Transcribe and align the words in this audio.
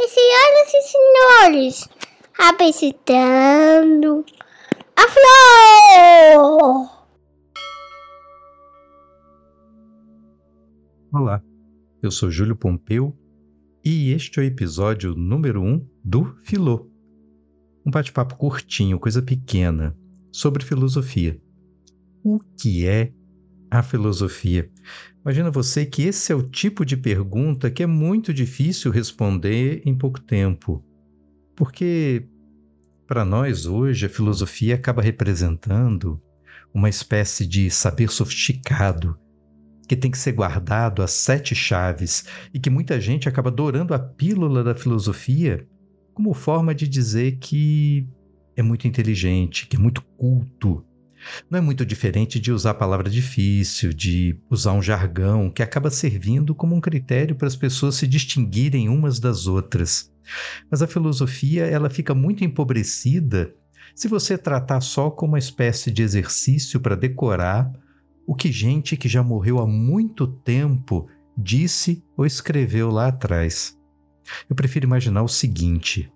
E 0.00 0.06
senhoras 0.06 0.74
e 0.74 0.82
senhores, 0.82 1.88
apresentando 2.38 4.24
a 4.94 5.02
flor! 5.08 6.88
Olá, 11.12 11.42
eu 12.00 12.12
sou 12.12 12.30
Júlio 12.30 12.54
Pompeu 12.54 13.12
e 13.84 14.12
este 14.12 14.38
é 14.38 14.44
o 14.44 14.46
episódio 14.46 15.16
número 15.16 15.60
1 15.62 15.66
um 15.66 15.90
do 16.04 16.26
Filô. 16.44 16.88
Um 17.84 17.90
bate-papo 17.90 18.36
curtinho, 18.36 19.00
coisa 19.00 19.20
pequena, 19.20 19.98
sobre 20.30 20.64
filosofia. 20.64 21.42
O 22.22 22.38
que 22.56 22.86
é 22.86 23.12
a 23.70 23.82
filosofia? 23.82 24.70
Imagina 25.22 25.50
você 25.50 25.84
que 25.84 26.02
esse 26.02 26.32
é 26.32 26.34
o 26.34 26.42
tipo 26.42 26.84
de 26.84 26.96
pergunta 26.96 27.70
que 27.70 27.82
é 27.82 27.86
muito 27.86 28.32
difícil 28.32 28.90
responder 28.90 29.82
em 29.84 29.94
pouco 29.94 30.20
tempo. 30.20 30.84
Porque, 31.54 32.26
para 33.06 33.24
nós 33.24 33.66
hoje, 33.66 34.06
a 34.06 34.08
filosofia 34.08 34.74
acaba 34.74 35.02
representando 35.02 36.20
uma 36.72 36.88
espécie 36.88 37.46
de 37.46 37.70
saber 37.70 38.10
sofisticado 38.10 39.18
que 39.88 39.96
tem 39.96 40.10
que 40.10 40.18
ser 40.18 40.32
guardado 40.32 41.02
às 41.02 41.12
sete 41.12 41.54
chaves 41.54 42.26
e 42.52 42.60
que 42.60 42.68
muita 42.68 43.00
gente 43.00 43.28
acaba 43.28 43.48
adorando 43.48 43.94
a 43.94 43.98
pílula 43.98 44.62
da 44.62 44.74
filosofia 44.74 45.66
como 46.12 46.34
forma 46.34 46.74
de 46.74 46.86
dizer 46.86 47.38
que 47.38 48.06
é 48.54 48.62
muito 48.62 48.86
inteligente, 48.86 49.66
que 49.66 49.76
é 49.76 49.78
muito 49.78 50.02
culto. 50.16 50.84
Não 51.50 51.58
é 51.58 51.62
muito 51.62 51.84
diferente 51.84 52.38
de 52.40 52.52
usar 52.52 52.70
a 52.70 52.74
palavra 52.74 53.08
difícil, 53.10 53.92
de 53.92 54.38
usar 54.50 54.72
um 54.72 54.82
jargão 54.82 55.50
que 55.50 55.62
acaba 55.62 55.90
servindo 55.90 56.54
como 56.54 56.74
um 56.74 56.80
critério 56.80 57.36
para 57.36 57.48
as 57.48 57.56
pessoas 57.56 57.96
se 57.96 58.06
distinguirem 58.06 58.88
umas 58.88 59.18
das 59.18 59.46
outras. 59.46 60.12
Mas 60.70 60.82
a 60.82 60.86
filosofia, 60.86 61.64
ela 61.64 61.90
fica 61.90 62.14
muito 62.14 62.44
empobrecida 62.44 63.54
se 63.94 64.08
você 64.08 64.38
tratar 64.38 64.80
só 64.80 65.10
como 65.10 65.32
uma 65.32 65.38
espécie 65.38 65.90
de 65.90 66.02
exercício 66.02 66.80
para 66.80 66.94
decorar 66.94 67.72
o 68.26 68.34
que 68.34 68.52
gente 68.52 68.96
que 68.96 69.08
já 69.08 69.22
morreu 69.22 69.58
há 69.58 69.66
muito 69.66 70.26
tempo 70.26 71.08
disse 71.36 72.04
ou 72.16 72.26
escreveu 72.26 72.90
lá 72.90 73.08
atrás. 73.08 73.76
Eu 74.48 74.54
prefiro 74.54 74.86
imaginar 74.86 75.22
o 75.22 75.28
seguinte: 75.28 76.12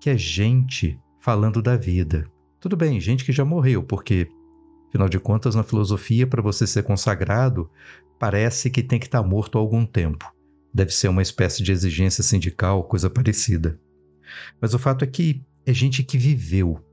que 0.00 0.10
é 0.10 0.16
gente 0.16 0.98
falando 1.20 1.60
da 1.60 1.76
vida. 1.76 2.26
Tudo 2.60 2.76
bem, 2.76 3.00
gente 3.00 3.24
que 3.24 3.32
já 3.32 3.44
morreu, 3.44 3.84
porque, 3.84 4.28
afinal 4.88 5.08
de 5.08 5.20
contas, 5.20 5.54
na 5.54 5.62
filosofia, 5.62 6.26
para 6.26 6.42
você 6.42 6.66
ser 6.66 6.82
consagrado, 6.82 7.70
parece 8.18 8.68
que 8.68 8.82
tem 8.82 8.98
que 8.98 9.06
estar 9.06 9.22
tá 9.22 9.28
morto 9.28 9.56
há 9.56 9.60
algum 9.60 9.86
tempo. 9.86 10.32
Deve 10.74 10.90
ser 10.92 11.08
uma 11.08 11.22
espécie 11.22 11.62
de 11.62 11.70
exigência 11.70 12.22
sindical, 12.22 12.82
coisa 12.82 13.08
parecida. 13.08 13.78
Mas 14.60 14.74
o 14.74 14.78
fato 14.78 15.04
é 15.04 15.06
que 15.06 15.40
é 15.64 15.72
gente 15.72 16.02
que 16.02 16.18
viveu. 16.18 16.84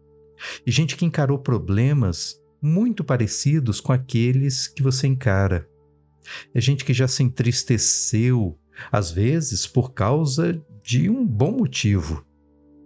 E 0.68 0.72
gente 0.72 0.96
que 0.96 1.06
encarou 1.06 1.40
problemas 1.40 2.40
muito 2.62 3.04
parecidos 3.04 3.82
com 3.82 3.92
aqueles 3.92 4.68
que 4.68 4.84
você 4.84 5.08
encara. 5.08 5.68
É 6.54 6.62
gente 6.62 6.86
que 6.86 6.94
já 6.94 7.08
se 7.08 7.24
entristeceu, 7.24 8.58
às 8.92 9.10
vezes 9.10 9.66
por 9.66 9.94
causa 9.94 10.62
de 10.84 11.10
um 11.10 11.26
bom 11.26 11.52
motivo. 11.52 12.24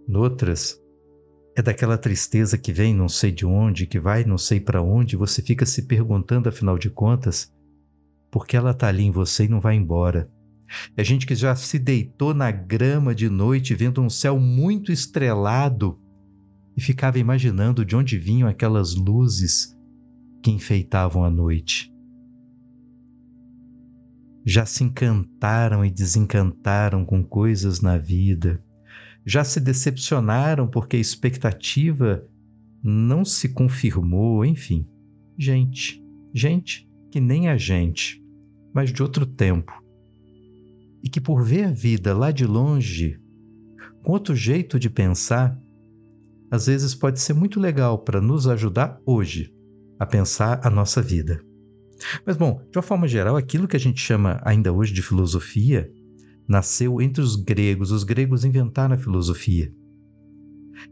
Noutras, 0.07 0.81
é 1.59 1.63
daquela 1.63 1.97
tristeza 1.97 2.57
que 2.57 2.71
vem 2.71 2.93
não 2.93 3.09
sei 3.09 3.31
de 3.31 3.45
onde, 3.45 3.85
que 3.85 3.99
vai 3.99 4.23
não 4.23 4.37
sei 4.37 4.59
para 4.59 4.81
onde, 4.81 5.15
você 5.15 5.41
fica 5.41 5.65
se 5.65 5.83
perguntando, 5.83 6.49
afinal 6.49 6.77
de 6.77 6.89
contas, 6.89 7.53
por 8.31 8.47
que 8.47 8.55
ela 8.55 8.71
está 8.71 8.87
ali 8.87 9.03
em 9.03 9.11
você 9.11 9.45
e 9.45 9.47
não 9.47 9.59
vai 9.59 9.75
embora. 9.75 10.31
É 10.95 11.03
gente 11.03 11.25
que 11.25 11.35
já 11.35 11.55
se 11.55 11.79
deitou 11.79 12.33
na 12.33 12.51
grama 12.51 13.13
de 13.13 13.29
noite 13.29 13.73
vendo 13.73 14.01
um 14.01 14.09
céu 14.09 14.39
muito 14.39 14.91
estrelado 14.91 15.99
e 16.77 16.81
ficava 16.81 17.19
imaginando 17.19 17.83
de 17.83 17.95
onde 17.95 18.17
vinham 18.17 18.47
aquelas 18.47 18.95
luzes 18.95 19.75
que 20.43 20.51
enfeitavam 20.51 21.23
a 21.23 21.29
noite. 21.29 21.91
Já 24.45 24.65
se 24.65 24.83
encantaram 24.83 25.83
e 25.83 25.91
desencantaram 25.91 27.03
com 27.03 27.23
coisas 27.23 27.81
na 27.81 27.97
vida, 27.97 28.63
já 29.29 29.43
se 29.43 29.59
decepcionaram 29.59 30.67
porque 30.67 30.97
a 30.97 30.99
expectativa 30.99 32.25
não 32.83 33.23
se 33.23 33.49
confirmou, 33.49 34.43
enfim. 34.43 34.87
Gente, 35.37 36.03
gente 36.33 36.89
que 37.11 37.19
nem 37.19 37.47
a 37.47 37.55
gente, 37.55 38.25
mas 38.73 38.91
de 38.91 39.03
outro 39.03 39.27
tempo. 39.27 39.71
E 41.03 41.09
que 41.09 41.21
por 41.21 41.43
ver 41.43 41.65
a 41.65 41.71
vida 41.71 42.17
lá 42.17 42.31
de 42.31 42.47
longe, 42.47 43.21
com 44.01 44.13
outro 44.13 44.35
jeito 44.35 44.79
de 44.79 44.89
pensar, 44.89 45.55
às 46.49 46.65
vezes 46.65 46.95
pode 46.95 47.19
ser 47.19 47.33
muito 47.33 47.59
legal 47.59 47.99
para 47.99 48.19
nos 48.19 48.47
ajudar 48.47 48.99
hoje 49.05 49.53
a 49.99 50.07
pensar 50.07 50.59
a 50.65 50.71
nossa 50.71 51.03
vida. 51.03 51.39
Mas, 52.25 52.35
bom, 52.35 52.65
de 52.71 52.79
uma 52.79 52.83
forma 52.83 53.07
geral, 53.07 53.37
aquilo 53.37 53.67
que 53.67 53.75
a 53.75 53.79
gente 53.79 54.01
chama 54.01 54.41
ainda 54.43 54.73
hoje 54.73 54.91
de 54.91 55.03
filosofia 55.03 55.87
nasceu 56.49 56.99
entre 56.99 57.21
os 57.21 57.35
gregos. 57.35 57.91
Os 57.91 58.03
gregos 58.03 58.43
inventaram 58.43 58.95
a 58.95 58.97
filosofia. 58.97 59.71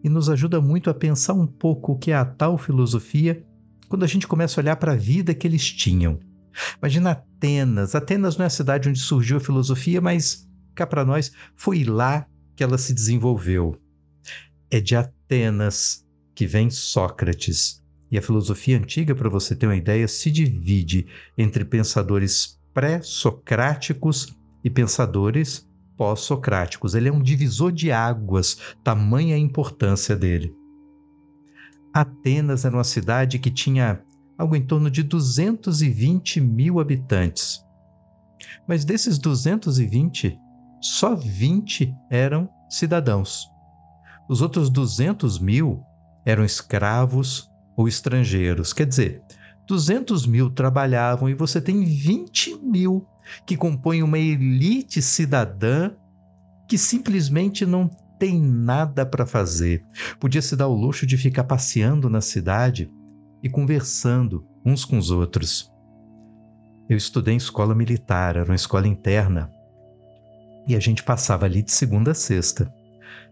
E 0.04 0.08
nos 0.08 0.30
ajuda 0.30 0.62
muito 0.62 0.90
a 0.90 0.94
pensar 0.94 1.34
um 1.34 1.48
pouco 1.48 1.94
o 1.94 1.98
que 1.98 2.12
é 2.12 2.16
a 2.16 2.24
tal 2.24 2.58
filosofia 2.58 3.44
quando 3.90 4.04
a 4.04 4.08
gente 4.08 4.28
começa 4.28 4.60
a 4.60 4.62
olhar 4.62 4.76
para 4.76 4.92
a 4.92 4.96
vida 4.96 5.34
que 5.34 5.48
eles 5.48 5.66
tinham. 5.72 6.20
Imagina 6.78 7.12
Atenas. 7.12 7.96
Atenas 7.96 8.38
não 8.38 8.44
é 8.44 8.48
a 8.48 8.52
cidade 8.52 8.88
onde 8.88 9.00
surgiu 9.00 9.38
a 9.38 9.40
filosofia, 9.42 10.00
mas 10.00 10.48
cá 10.76 10.86
para 10.86 11.06
nós 11.06 11.32
foi 11.56 11.84
lá 11.84 12.28
que 12.56 12.64
ela 12.64 12.78
se 12.78 12.94
desenvolveu. 12.94 13.76
É 14.70 14.80
de 14.80 14.96
Atenas 14.96 16.06
que 16.36 16.46
vem 16.46 16.70
Sócrates. 16.70 17.82
E 18.12 18.18
a 18.18 18.22
filosofia 18.22 18.78
antiga, 18.78 19.16
para 19.16 19.30
você 19.30 19.56
ter 19.56 19.66
uma 19.66 19.76
ideia, 19.76 20.08
se 20.08 20.30
divide 20.30 21.08
entre 21.38 21.66
pensadores 21.66 22.60
pré-socráticos 22.74 24.37
e 24.64 24.70
pensadores 24.70 25.68
pós-socráticos. 25.98 26.94
Ele 26.94 27.10
é 27.10 27.12
um 27.12 27.22
divisor 27.22 27.72
de 27.72 27.92
águas, 27.92 28.58
tamanha 28.84 29.36
a 29.36 29.40
importância 29.40 30.16
dele. 30.16 30.56
Atenas 31.94 32.64
era 32.64 32.76
uma 32.76 32.84
cidade 32.84 33.40
que 33.40 33.50
tinha 33.50 34.04
algo 34.38 34.56
em 34.56 34.62
torno 34.62 34.92
de 34.92 35.02
220 35.02 36.40
mil 36.40 36.80
habitantes. 36.80 37.60
Mas 38.68 38.86
desses 38.86 39.18
220, 39.18 40.38
só 40.80 41.16
20 41.16 41.92
eram 42.10 42.48
cidadãos. 42.70 43.50
Os 44.30 44.42
outros 44.42 44.70
200 44.70 45.40
mil 45.40 45.82
eram 46.26 46.46
escravos 46.46 47.50
ou 47.76 47.88
estrangeiros. 47.88 48.74
Quer 48.74 48.86
dizer, 48.86 49.24
200 49.66 50.28
mil 50.28 50.50
trabalhavam 50.50 51.30
e 51.30 51.34
você 51.34 51.60
tem 51.60 51.84
20 51.84 52.58
mil 52.58 53.08
que 53.46 53.58
compõem 53.58 54.04
uma 54.04 54.20
elite 54.20 55.02
cidadã 55.02 55.92
que 56.68 56.78
simplesmente 56.78 57.66
não 57.66 57.90
tem 58.20 58.42
nada 58.42 59.06
para 59.06 59.26
fazer. 59.26 59.84
Podia 60.20 60.42
se 60.42 60.56
dar 60.56 60.68
o 60.68 60.76
luxo 60.76 61.06
de 61.06 61.18
ficar 61.18 61.44
passeando 61.44 62.10
na 62.10 62.22
cidade 62.22 62.92
e 63.42 63.50
conversando 63.50 64.46
uns 64.66 64.84
com 64.84 64.98
os 64.98 65.12
outros. 65.12 65.72
Eu 66.90 66.98
estudei 66.98 67.34
em 67.34 67.38
escola 67.38 67.76
militar, 67.76 68.36
era 68.36 68.46
uma 68.46 68.56
escola 68.56 68.88
interna, 68.88 69.52
e 70.68 70.76
a 70.76 70.80
gente 70.80 71.04
passava 71.04 71.46
ali 71.46 71.62
de 71.62 71.72
segunda 71.72 72.12
a 72.12 72.16
sexta. 72.16 72.72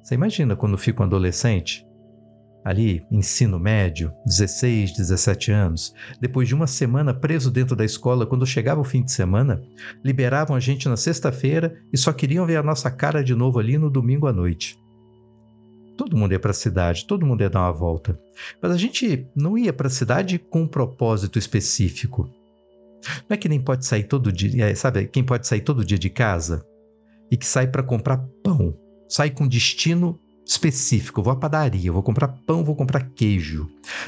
Você 0.02 0.16
imagina 0.16 0.56
quando 0.56 0.78
fica 0.78 1.02
um 1.02 1.06
adolescente? 1.06 1.86
Ali, 2.66 3.06
ensino 3.12 3.60
médio, 3.60 4.12
16, 4.26 4.94
17 4.98 5.52
anos, 5.52 5.94
depois 6.20 6.48
de 6.48 6.56
uma 6.56 6.66
semana 6.66 7.14
preso 7.14 7.52
dentro 7.52 7.76
da 7.76 7.86
escola, 7.86 8.26
quando 8.26 8.44
chegava 8.44 8.82
o 8.82 8.84
fim 8.84 9.04
de 9.04 9.12
semana, 9.12 9.62
liberavam 10.04 10.56
a 10.56 10.60
gente 10.60 10.90
na 10.90 10.98
sexta-feira 10.98 11.80
e 11.94 11.98
só 11.98 12.12
queriam 12.12 12.44
ver 12.48 12.58
a 12.58 12.64
nossa 12.64 12.90
cara 12.90 13.24
de 13.24 13.36
novo 13.36 13.60
ali 13.60 13.78
no 13.78 13.88
domingo 13.88 14.26
à 14.26 14.34
noite. 14.34 14.80
Todo 15.96 16.18
mundo 16.18 16.32
ia 16.32 16.40
para 16.40 16.52
a 16.52 16.56
cidade, 16.56 17.06
todo 17.06 17.26
mundo 17.26 17.42
ia 17.42 17.50
dar 17.52 17.62
uma 17.62 17.72
volta. 17.72 18.20
Mas 18.60 18.72
a 18.72 18.78
gente 18.78 19.28
não 19.36 19.56
ia 19.56 19.72
para 19.72 19.88
a 19.88 19.92
cidade 19.92 20.40
com 20.40 20.64
um 20.64 20.68
propósito 20.68 21.38
específico. 21.38 22.28
Não 23.30 23.36
é 23.36 23.38
que 23.38 23.48
nem 23.48 23.62
pode 23.62 23.86
sair 23.86 24.06
todo 24.06 24.32
dia, 24.32 24.66
é, 24.66 24.74
sabe? 24.74 25.06
Quem 25.06 25.24
pode 25.24 25.46
sair 25.48 25.62
todo 25.62 25.86
dia 25.86 26.00
de 26.00 26.10
casa 26.10 26.66
e 27.32 27.38
que 27.38 27.46
sai 27.46 27.68
para 27.68 27.84
comprar 27.84 28.18
pão, 28.44 28.76
sai 29.08 29.30
com 29.30 29.48
destino 29.48 30.20
específico. 30.46 31.24
vou 31.24 31.34
à 31.34 31.36
padaria, 31.36 31.92
vou 31.92 32.04
comprar 32.04 32.28
pão, 32.28 32.64
vou 32.64 32.76
comprar 32.76 33.10
queijo. 33.10 33.68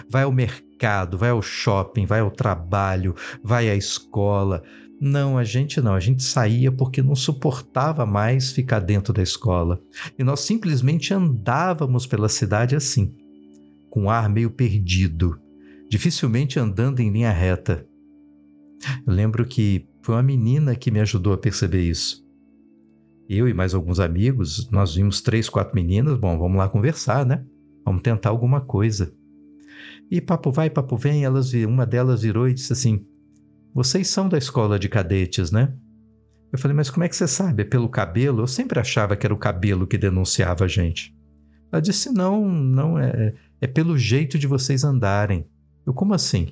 Vai 0.10 0.24
ao 0.24 0.32
mercado, 0.32 1.18
vai 1.18 1.32
ao 1.32 1.42
shopping, 1.42 2.06
vai 2.06 2.20
ao 2.20 2.30
trabalho, 2.30 3.16
vai 3.44 3.70
à 3.70 3.76
escola. 3.76 4.64
Não, 5.00 5.38
a 5.38 5.44
gente 5.44 5.82
não. 5.82 5.94
A 5.94 6.00
gente 6.00 6.24
saía 6.24 6.72
porque 6.72 7.02
não 7.02 7.16
suportava 7.16 8.06
mais 8.06 8.52
ficar 8.52 8.80
dentro 8.80 9.14
da 9.14 9.22
escola. 9.22 9.82
E 10.18 10.24
nós 10.24 10.42
simplesmente 10.42 11.14
andávamos 11.14 12.06
pela 12.06 12.30
cidade 12.30 12.76
assim, 12.76 13.14
com 13.90 14.04
um 14.04 14.10
ar 14.10 14.30
meio 14.30 14.50
perdido, 14.50 15.40
dificilmente 15.90 16.60
andando 16.60 17.00
em 17.00 17.12
linha 17.12 17.32
reta. 17.32 17.86
Eu 19.06 19.14
lembro 19.14 19.46
que 19.46 19.88
foi 20.02 20.16
uma 20.16 20.24
menina 20.24 20.76
que 20.76 20.92
me 20.92 21.00
ajudou 21.00 21.34
a 21.34 21.38
perceber 21.38 21.82
isso. 21.82 22.27
Eu 23.30 23.48
e 23.48 23.54
mais 23.54 23.74
alguns 23.74 24.00
amigos, 24.00 24.70
nós 24.72 24.96
vimos 24.96 25.22
três, 25.22 25.50
quatro 25.50 25.76
meninas. 25.76 26.18
Bom, 26.18 26.38
vamos 26.38 26.58
lá 26.58 26.70
conversar, 26.70 27.26
né? 27.26 27.44
Vamos 27.86 28.02
tentar 28.02 28.30
alguma 28.30 28.62
coisa. 28.62 29.14
E 30.10 30.22
papo 30.22 30.52
vai, 30.52 30.70
papo 30.70 30.96
vem. 30.96 31.26
Elas, 31.26 31.54
uma 31.54 31.86
delas 31.86 32.22
virou 32.22 32.48
e 32.48 32.54
disse 32.54 32.72
assim: 32.72 33.06
Vocês 33.74 34.08
são 34.08 34.30
da 34.30 34.38
escola 34.38 34.80
de 34.80 34.88
cadetes, 34.88 35.52
né? 35.52 35.74
Eu 36.52 36.58
falei, 36.58 36.76
mas 36.76 36.90
como 36.90 37.04
é 37.04 37.10
que 37.10 37.16
você 37.16 37.28
sabe? 37.28 37.64
É 37.64 37.66
pelo 37.66 37.90
cabelo? 37.90 38.42
Eu 38.42 38.48
sempre 38.48 38.80
achava 38.80 39.18
que 39.18 39.26
era 39.26 39.34
o 39.34 39.38
cabelo 39.38 39.86
que 39.86 39.98
denunciava 39.98 40.64
a 40.64 40.68
gente. 40.68 41.14
Ela 41.72 41.82
disse: 41.82 42.10
Não, 42.10 42.48
não 42.48 42.98
é. 42.98 43.34
É 43.60 43.68
pelo 43.68 43.98
jeito 43.98 44.38
de 44.38 44.48
vocês 44.48 44.84
andarem. 44.84 45.46
Eu, 45.86 45.94
como 45.94 46.14
assim? 46.14 46.50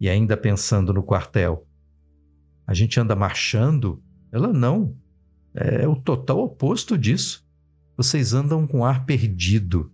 E 0.00 0.08
ainda 0.08 0.36
pensando 0.36 0.92
no 0.92 1.02
quartel. 1.02 1.66
A 2.66 2.74
gente 2.74 2.98
anda 2.98 3.14
marchando? 3.14 4.02
Ela, 4.32 4.52
não. 4.52 4.96
É 5.56 5.88
o 5.88 5.96
total 5.96 6.40
oposto 6.40 6.98
disso. 6.98 7.42
Vocês 7.96 8.34
andam 8.34 8.66
com 8.66 8.84
ar 8.84 9.06
perdido. 9.06 9.90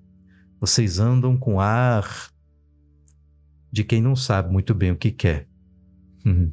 Vocês 0.60 0.98
andam 0.98 1.36
com 1.36 1.60
ar 1.60 2.30
de 3.70 3.84
quem 3.84 4.02
não 4.02 4.16
sabe 4.16 4.52
muito 4.52 4.74
bem 4.74 4.90
o 4.90 4.96
que 4.96 5.12
quer. 5.12 5.48
Uhum. 6.26 6.52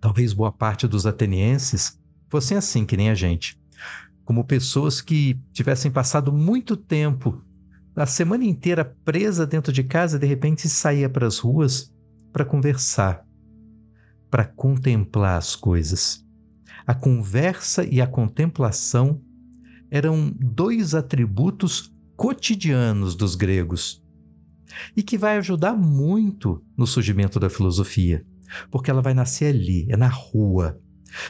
Talvez 0.00 0.34
boa 0.34 0.52
parte 0.52 0.86
dos 0.86 1.06
atenienses 1.06 1.98
fossem 2.28 2.56
assim, 2.56 2.84
que 2.84 2.96
nem 2.96 3.10
a 3.10 3.14
gente. 3.14 3.58
Como 4.24 4.44
pessoas 4.44 5.00
que 5.00 5.40
tivessem 5.52 5.90
passado 5.90 6.32
muito 6.32 6.76
tempo, 6.76 7.42
a 7.96 8.06
semana 8.06 8.44
inteira 8.44 8.84
presa 9.04 9.46
dentro 9.46 9.72
de 9.72 9.82
casa, 9.82 10.16
e 10.16 10.20
de 10.20 10.26
repente 10.26 10.68
saía 10.68 11.08
para 11.08 11.26
as 11.26 11.38
ruas 11.38 11.92
para 12.32 12.44
conversar, 12.44 13.26
para 14.30 14.44
contemplar 14.44 15.38
as 15.38 15.56
coisas. 15.56 16.24
A 16.86 16.94
conversa 16.94 17.84
e 17.84 18.00
a 18.00 18.06
contemplação 18.06 19.20
eram 19.90 20.32
dois 20.38 20.94
atributos 20.94 21.92
cotidianos 22.16 23.14
dos 23.14 23.34
gregos 23.34 24.02
e 24.96 25.02
que 25.02 25.18
vai 25.18 25.36
ajudar 25.38 25.74
muito 25.74 26.62
no 26.76 26.86
surgimento 26.86 27.40
da 27.40 27.50
filosofia, 27.50 28.24
porque 28.70 28.90
ela 28.90 29.02
vai 29.02 29.14
nascer 29.14 29.54
ali, 29.54 29.86
é 29.90 29.96
na 29.96 30.08
rua. 30.08 30.80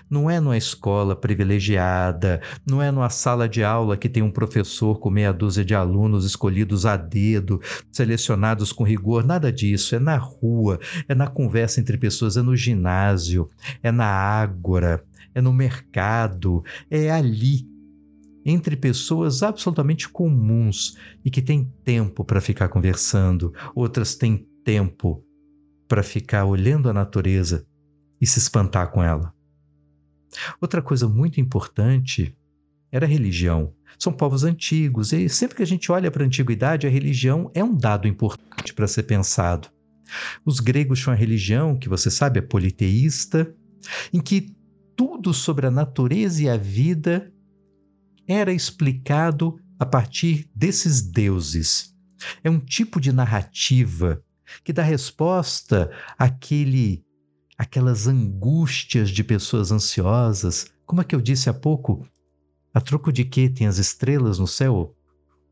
Não 0.09 0.31
é 0.31 0.41
numa 0.41 0.57
escola 0.57 1.15
privilegiada, 1.15 2.41
não 2.67 2.83
é 2.83 2.91
numa 2.91 3.11
sala 3.11 3.49
de 3.49 3.63
aula 3.63 3.97
que 3.97 4.09
tem 4.09 4.23
um 4.23 4.31
professor 4.31 4.99
com 4.99 5.11
meia 5.11 5.33
dúzia 5.33 5.65
de 5.65 5.75
alunos 5.75 6.25
escolhidos 6.25 6.87
a 6.87 6.97
dedo, 6.97 7.61
selecionados 7.93 8.73
com 8.73 8.85
rigor, 8.85 9.25
nada 9.25 9.53
disso. 9.53 9.95
É 9.95 9.99
na 9.99 10.17
rua, 10.17 10.79
é 11.09 11.15
na 11.15 11.27
conversa 11.27 11.81
entre 11.81 11.97
pessoas, 11.99 12.37
é 12.37 12.43
no 12.43 12.57
ginásio, 12.57 13.49
é 13.83 13.91
na 13.91 14.07
ágora, 14.07 15.05
é 15.35 15.41
no 15.41 15.53
mercado, 15.53 16.63
é 16.91 17.11
ali, 17.11 17.69
entre 18.45 18.77
pessoas 18.77 19.43
absolutamente 19.43 20.09
comuns 20.09 20.97
e 21.25 21.31
que 21.31 21.43
têm 21.43 21.71
tempo 21.85 22.25
para 22.25 22.41
ficar 22.41 22.69
conversando, 22.69 23.53
outras 23.75 24.15
têm 24.15 24.47
tempo 24.65 25.25
para 25.89 26.03
ficar 26.03 26.45
olhando 26.45 26.89
a 26.89 26.93
natureza 26.93 27.67
e 28.21 28.27
se 28.27 28.39
espantar 28.39 28.91
com 28.91 29.03
ela. 29.03 29.35
Outra 30.61 30.81
coisa 30.81 31.09
muito 31.09 31.41
importante 31.41 32.37
era 32.93 33.07
a 33.07 33.09
religião. 33.09 33.73
São 33.99 34.13
povos 34.13 34.45
antigos 34.45 35.13
e 35.13 35.29
sempre 35.29 35.57
que 35.57 35.63
a 35.63 35.67
gente 35.67 35.91
olha 35.93 36.11
para 36.11 36.23
a 36.23 36.27
antiguidade, 36.27 36.87
a 36.87 36.91
religião 36.91 37.51
é 37.55 37.63
um 37.63 37.75
dado 37.75 38.09
importante 38.09 38.73
para 38.75 38.89
ser 38.89 39.05
pensado. 39.05 39.69
Os 40.45 40.59
gregos 40.59 41.01
tinham 41.01 41.13
a 41.13 41.17
religião, 41.17 41.79
que 41.79 41.89
você 41.89 42.11
sabe, 42.11 42.39
é 42.39 42.43
politeísta, 42.43 43.55
em 44.13 44.21
que 44.21 44.55
tudo 44.97 45.33
sobre 45.33 45.67
a 45.67 45.71
natureza 45.71 46.43
e 46.43 46.49
a 46.49 46.57
vida 46.57 47.33
era 48.27 48.53
explicado 48.53 49.59
a 49.79 49.87
partir 49.87 50.49
desses 50.55 51.01
deuses. 51.01 51.95
É 52.45 52.51
um 52.51 52.61
tipo 52.61 53.01
de 53.01 53.13
narrativa 53.13 54.23
que 54.63 54.73
dá 54.73 54.83
resposta 54.83 55.91
àquele, 56.19 57.05
àquelas 57.61 58.07
angústias 58.07 59.11
de 59.11 59.23
pessoas 59.23 59.71
ansiosas. 59.71 60.73
Como 60.87 61.03
é 61.03 61.05
que 61.05 61.15
eu 61.15 61.21
disse 61.21 61.51
há 61.51 61.53
pouco? 61.53 62.09
A 62.73 62.81
troco 62.81 63.13
de 63.13 63.23
que 63.23 63.51
tem 63.51 63.67
as 63.67 63.77
estrelas 63.77 64.39
no 64.39 64.47
céu? 64.47 64.97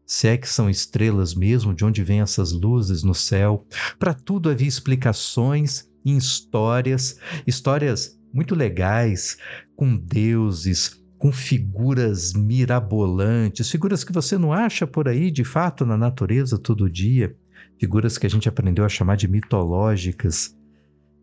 Se 0.06 0.26
é 0.26 0.38
que 0.38 0.48
são 0.48 0.70
estrelas 0.70 1.34
mesmo, 1.34 1.74
de 1.74 1.84
onde 1.84 2.02
vêm 2.02 2.22
essas 2.22 2.50
luzes 2.50 3.02
no 3.02 3.14
céu? 3.14 3.66
Para 3.98 4.14
tudo 4.14 4.48
havia 4.48 4.66
explicações 4.66 5.86
em 6.02 6.16
histórias, 6.16 7.18
histórias 7.46 8.18
muito 8.32 8.54
legais, 8.54 9.36
com 9.76 9.94
deuses, 9.94 10.98
com 11.18 11.30
figuras 11.30 12.32
mirabolantes, 12.32 13.70
figuras 13.70 14.02
que 14.02 14.14
você 14.14 14.38
não 14.38 14.50
acha 14.50 14.86
por 14.86 15.08
aí 15.08 15.30
de 15.30 15.44
fato 15.44 15.84
na 15.84 15.98
natureza 15.98 16.58
todo 16.58 16.88
dia, 16.88 17.36
figuras 17.78 18.16
que 18.16 18.26
a 18.26 18.30
gente 18.30 18.48
aprendeu 18.48 18.82
a 18.82 18.88
chamar 18.88 19.16
de 19.18 19.28
mitológicas, 19.28 20.56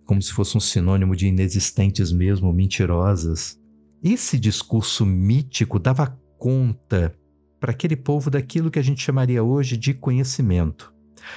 como 0.06 0.22
se 0.22 0.32
fosse 0.32 0.56
um 0.56 0.60
sinônimo 0.60 1.16
de 1.16 1.28
inexistentes 1.28 2.12
mesmo, 2.12 2.54
mentirosas. 2.54 3.60
Esse 4.04 4.38
discurso 4.38 5.06
mítico 5.06 5.80
dava 5.80 6.18
conta 6.38 7.14
para 7.60 7.72
aquele 7.72 7.96
povo 7.96 8.30
daquilo 8.30 8.70
que 8.70 8.80
a 8.80 8.84
gente 8.84 9.02
chamaria 9.02 9.44
hoje 9.44 9.76
de 9.76 9.94
conhecimento, 9.94 10.94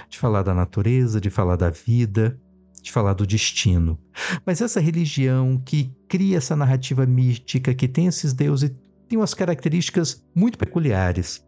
de 0.09 0.19
falar 0.19 0.43
da 0.43 0.53
natureza, 0.53 1.21
de 1.21 1.31
falar 1.31 1.57
da 1.57 1.71
vida, 1.71 2.39
de 2.83 2.93
falar 2.93 3.15
do 3.15 3.27
destino. 3.27 3.99
Mas 4.45 4.61
essa 4.61 4.81
religião 4.81 5.61
que 5.65 5.91
cria 6.09 6.37
essa 6.37 6.55
narrativa 6.55 7.07
mística, 7.07 7.75
que 7.75 7.89
tem 7.89 8.07
esses 8.07 8.33
deuses, 8.33 8.71
tem 9.09 9.19
umas 9.19 9.35
características 9.35 10.23
muito 10.35 10.59
peculiares. 10.59 11.45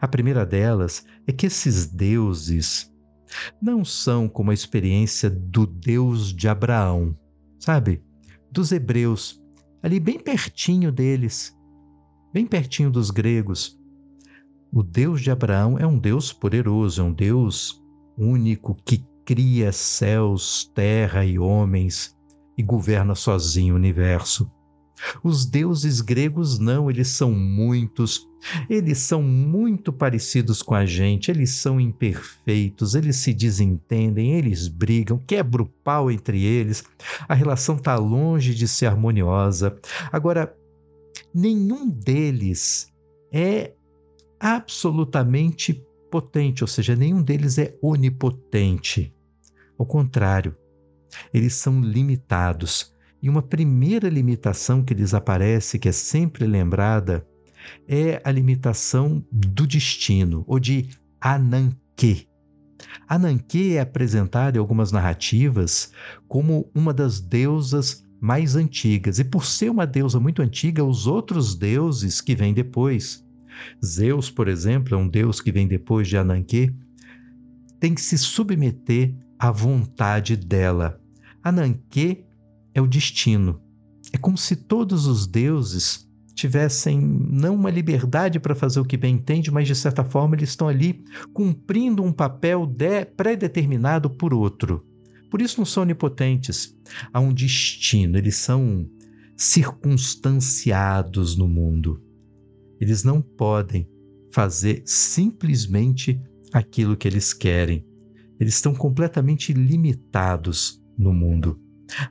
A 0.00 0.06
primeira 0.06 0.44
delas 0.44 1.04
é 1.26 1.32
que 1.32 1.46
esses 1.46 1.86
deuses 1.86 2.89
não 3.60 3.84
são 3.84 4.28
como 4.28 4.50
a 4.50 4.54
experiência 4.54 5.30
do 5.30 5.66
Deus 5.66 6.34
de 6.34 6.48
Abraão, 6.48 7.16
sabe? 7.58 8.02
Dos 8.50 8.72
hebreus, 8.72 9.40
ali 9.82 10.00
bem 10.00 10.18
pertinho 10.18 10.90
deles, 10.90 11.56
bem 12.32 12.46
pertinho 12.46 12.90
dos 12.90 13.10
gregos. 13.10 13.78
O 14.72 14.82
Deus 14.82 15.20
de 15.20 15.30
Abraão 15.30 15.78
é 15.78 15.86
um 15.86 15.98
Deus 15.98 16.32
poderoso, 16.32 17.00
é 17.00 17.04
um 17.04 17.12
Deus 17.12 17.82
único 18.16 18.74
que 18.84 19.04
cria 19.24 19.72
céus, 19.72 20.70
terra 20.74 21.24
e 21.24 21.38
homens 21.38 22.16
e 22.56 22.62
governa 22.62 23.14
sozinho 23.14 23.74
o 23.74 23.76
universo. 23.76 24.50
Os 25.22 25.46
deuses 25.46 26.00
gregos 26.00 26.58
não, 26.58 26.90
eles 26.90 27.08
são 27.08 27.32
muitos, 27.32 28.28
eles 28.68 28.98
são 28.98 29.22
muito 29.22 29.92
parecidos 29.92 30.62
com 30.62 30.74
a 30.74 30.84
gente, 30.84 31.30
eles 31.30 31.50
são 31.50 31.80
imperfeitos, 31.80 32.94
eles 32.94 33.16
se 33.16 33.32
desentendem, 33.32 34.32
eles 34.32 34.68
brigam, 34.68 35.18
quebra 35.26 35.62
o 35.62 35.66
pau 35.66 36.10
entre 36.10 36.42
eles, 36.42 36.84
a 37.28 37.34
relação 37.34 37.76
está 37.76 37.96
longe 37.96 38.54
de 38.54 38.66
ser 38.68 38.86
harmoniosa. 38.86 39.78
Agora, 40.12 40.54
nenhum 41.34 41.88
deles 41.88 42.92
é 43.32 43.72
absolutamente 44.38 45.84
potente, 46.10 46.64
ou 46.64 46.68
seja, 46.68 46.96
nenhum 46.96 47.22
deles 47.22 47.58
é 47.58 47.76
onipotente. 47.80 49.14
Ao 49.78 49.86
contrário, 49.86 50.56
eles 51.32 51.54
são 51.54 51.80
limitados. 51.80 52.94
E 53.22 53.28
uma 53.28 53.42
primeira 53.42 54.08
limitação 54.08 54.82
que 54.82 54.94
lhes 54.94 55.12
aparece, 55.12 55.78
que 55.78 55.88
é 55.88 55.92
sempre 55.92 56.46
lembrada, 56.46 57.26
é 57.86 58.20
a 58.24 58.30
limitação 58.30 59.24
do 59.30 59.66
destino, 59.66 60.44
ou 60.46 60.58
de 60.58 60.88
Ananke. 61.20 62.26
Ananke 63.06 63.76
é 63.76 63.80
apresentada 63.80 64.56
em 64.56 64.60
algumas 64.60 64.90
narrativas 64.90 65.92
como 66.26 66.70
uma 66.74 66.94
das 66.94 67.20
deusas 67.20 68.04
mais 68.20 68.56
antigas. 68.56 69.18
E 69.18 69.24
por 69.24 69.44
ser 69.44 69.70
uma 69.70 69.86
deusa 69.86 70.18
muito 70.18 70.40
antiga, 70.40 70.84
os 70.84 71.06
outros 71.06 71.54
deuses 71.54 72.20
que 72.20 72.34
vêm 72.34 72.54
depois, 72.54 73.24
Zeus, 73.84 74.30
por 74.30 74.48
exemplo, 74.48 74.94
é 74.94 74.98
um 74.98 75.08
deus 75.08 75.40
que 75.40 75.52
vem 75.52 75.66
depois 75.66 76.08
de 76.08 76.16
Ananke, 76.16 76.74
tem 77.78 77.94
que 77.94 78.00
se 78.00 78.16
submeter 78.18 79.14
a 79.38 79.50
vontade 79.50 80.36
dela. 80.36 81.00
Ananke 81.42 82.24
é 82.80 82.82
o 82.82 82.88
destino. 82.88 83.60
É 84.12 84.18
como 84.18 84.36
se 84.36 84.56
todos 84.56 85.06
os 85.06 85.26
deuses 85.26 86.08
tivessem 86.34 87.00
não 87.00 87.54
uma 87.54 87.70
liberdade 87.70 88.40
para 88.40 88.54
fazer 88.54 88.80
o 88.80 88.84
que 88.84 88.96
bem 88.96 89.16
entende, 89.16 89.50
mas 89.50 89.68
de 89.68 89.74
certa 89.74 90.02
forma 90.02 90.34
eles 90.34 90.48
estão 90.48 90.68
ali 90.68 91.04
cumprindo 91.32 92.02
um 92.02 92.12
papel 92.12 92.66
pré-determinado 93.16 94.08
por 94.08 94.32
outro. 94.32 94.84
Por 95.30 95.42
isso 95.42 95.58
não 95.58 95.66
são 95.66 95.82
onipotentes. 95.82 96.74
Há 97.12 97.20
um 97.20 97.32
destino, 97.32 98.16
eles 98.16 98.36
são 98.36 98.88
circunstanciados 99.36 101.36
no 101.36 101.46
mundo. 101.46 102.02
Eles 102.80 103.04
não 103.04 103.20
podem 103.20 103.86
fazer 104.32 104.82
simplesmente 104.86 106.20
aquilo 106.52 106.96
que 106.96 107.06
eles 107.06 107.32
querem. 107.32 107.84
Eles 108.40 108.54
estão 108.54 108.74
completamente 108.74 109.52
limitados 109.52 110.82
no 110.98 111.12
mundo. 111.12 111.60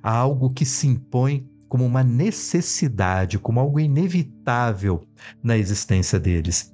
Há 0.01 0.12
algo 0.12 0.50
que 0.50 0.65
se 0.65 0.88
impõe 0.88 1.48
como 1.67 1.86
uma 1.86 2.03
necessidade, 2.03 3.38
como 3.38 3.59
algo 3.59 3.79
inevitável 3.79 5.07
na 5.43 5.57
existência 5.57 6.19
deles. 6.19 6.74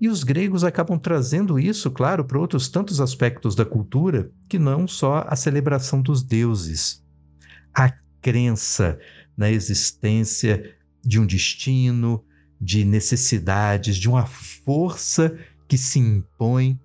E 0.00 0.08
os 0.08 0.24
gregos 0.24 0.64
acabam 0.64 0.98
trazendo 0.98 1.58
isso, 1.58 1.90
claro, 1.90 2.24
para 2.24 2.38
outros 2.38 2.68
tantos 2.68 3.00
aspectos 3.00 3.54
da 3.54 3.64
cultura 3.64 4.30
que 4.48 4.58
não 4.58 4.88
só 4.88 5.24
a 5.28 5.36
celebração 5.36 6.00
dos 6.02 6.22
deuses. 6.22 7.04
A 7.74 7.92
crença 8.20 8.98
na 9.36 9.50
existência 9.50 10.74
de 11.04 11.20
um 11.20 11.26
destino, 11.26 12.24
de 12.60 12.84
necessidades, 12.84 13.96
de 13.96 14.08
uma 14.08 14.26
força 14.26 15.36
que 15.68 15.78
se 15.78 15.98
impõe 15.98 16.78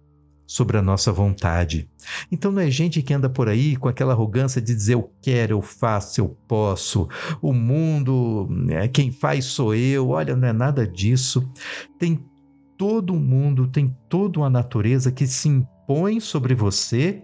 sobre 0.47 0.77
a 0.77 0.81
nossa 0.81 1.11
vontade. 1.11 1.89
Então 2.31 2.51
não 2.51 2.61
é 2.61 2.71
gente 2.71 3.01
que 3.01 3.13
anda 3.13 3.29
por 3.29 3.49
aí 3.49 3.75
com 3.75 3.89
aquela 3.89 4.13
arrogância 4.13 4.61
de 4.61 4.73
dizer 4.73 4.93
eu 4.93 5.11
quero, 5.21 5.53
eu 5.53 5.61
faço, 5.61 6.21
eu 6.21 6.29
posso, 6.47 7.07
o 7.41 7.51
mundo, 7.51 8.47
é, 8.69 8.87
quem 8.87 9.11
faz 9.11 9.45
sou 9.45 9.75
eu. 9.75 10.09
Olha, 10.09 10.35
não 10.35 10.47
é 10.47 10.53
nada 10.53 10.87
disso. 10.87 11.51
Tem 11.99 12.23
todo 12.77 13.13
um 13.13 13.19
mundo, 13.19 13.67
tem 13.67 13.95
toda 14.07 14.39
uma 14.39 14.49
natureza 14.49 15.11
que 15.11 15.27
se 15.27 15.49
impõe 15.49 16.21
sobre 16.21 16.55
você 16.55 17.21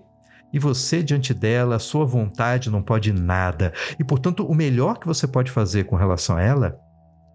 e 0.51 0.59
você 0.59 1.01
diante 1.01 1.33
dela, 1.33 1.77
a 1.77 1.79
sua 1.79 2.05
vontade 2.05 2.69
não 2.69 2.83
pode 2.83 3.11
nada. 3.11 3.73
E 3.99 4.03
portanto, 4.03 4.45
o 4.45 4.53
melhor 4.53 4.99
que 4.99 5.07
você 5.07 5.27
pode 5.27 5.49
fazer 5.49 5.85
com 5.85 5.95
relação 5.95 6.35
a 6.37 6.41
ela 6.41 6.77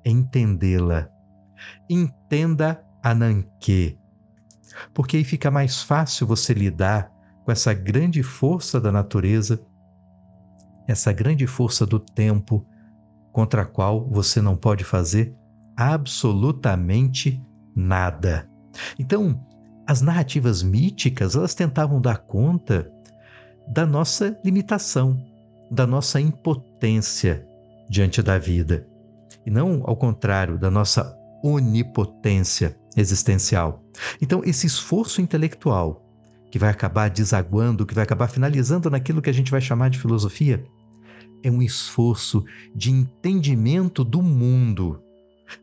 é 0.05 0.11
entendê-la. 0.11 1.09
Entenda 1.91 2.81
a 3.03 3.15
Nanquê. 3.15 3.99
Porque 4.93 5.17
aí 5.17 5.25
fica 5.25 5.51
mais 5.51 5.83
fácil 5.83 6.27
você 6.27 6.53
lidar 6.53 7.11
com 7.45 7.53
essa 7.53 7.73
grande 7.73 8.23
força 8.23 8.81
da 8.81 8.93
natureza, 8.93 9.61
essa 10.87 11.13
grande 11.13 11.47
força 11.47 11.87
do 11.87 11.99
tempo, 11.99 12.67
contra 13.33 13.63
a 13.63 13.67
qual 13.67 14.09
você 14.09 14.41
não 14.41 14.57
pode 14.57 14.85
fazer 14.85 15.35
absolutamente 15.77 17.41
nada. 17.75 18.49
Então, 18.99 19.41
as 19.87 20.01
narrativas 20.01 20.63
míticas, 20.63 21.35
elas 21.35 21.55
tentavam 21.55 22.01
dar 22.01 22.19
conta 22.19 22.91
da 23.69 23.87
nossa 23.87 24.39
limitação, 24.45 25.19
da 25.71 25.87
nossa 25.87 26.21
impotência 26.21 27.47
diante 27.89 28.23
da 28.23 28.39
vida 28.39 28.87
e 29.47 29.51
não 29.51 29.83
ao 29.85 29.97
contrário 29.97 30.59
da 30.59 30.71
nossa 30.71 31.17
onipotência 31.43 32.77
existencial. 33.01 33.83
Então, 34.21 34.43
esse 34.45 34.67
esforço 34.67 35.21
intelectual 35.21 36.05
que 36.51 36.59
vai 36.59 36.71
acabar 36.71 37.11
desaguando, 37.11 37.87
que 37.87 37.95
vai 37.95 38.05
acabar 38.05 38.29
finalizando 38.29 38.91
naquilo 38.91 39.21
que 39.21 39.31
a 39.31 39.35
gente 39.35 39.51
vai 39.51 39.61
chamar 39.61 39.91
de 39.91 39.99
filosofia, 39.99 40.65
é 41.43 41.51
um 41.51 41.63
esforço 41.63 42.45
de 42.75 42.91
entendimento 42.91 44.03
do 44.03 44.23
mundo, 44.23 45.01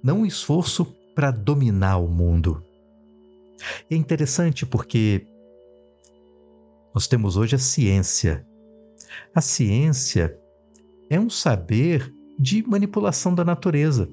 não 0.02 0.20
um 0.20 0.26
esforço 0.26 0.86
para 1.14 1.32
dominar 1.32 1.98
o 1.98 2.08
mundo. 2.08 2.64
É 3.90 3.96
interessante 3.96 4.66
porque 4.66 5.26
nós 6.94 7.08
temos 7.08 7.36
hoje 7.36 7.56
a 7.56 7.60
ciência. 7.60 8.46
A 9.34 9.42
ciência 9.42 10.38
é 11.10 11.20
um 11.20 11.30
saber 11.30 12.14
de 12.38 12.64
manipulação 12.68 13.34
da 13.34 13.44
natureza. 13.44 14.10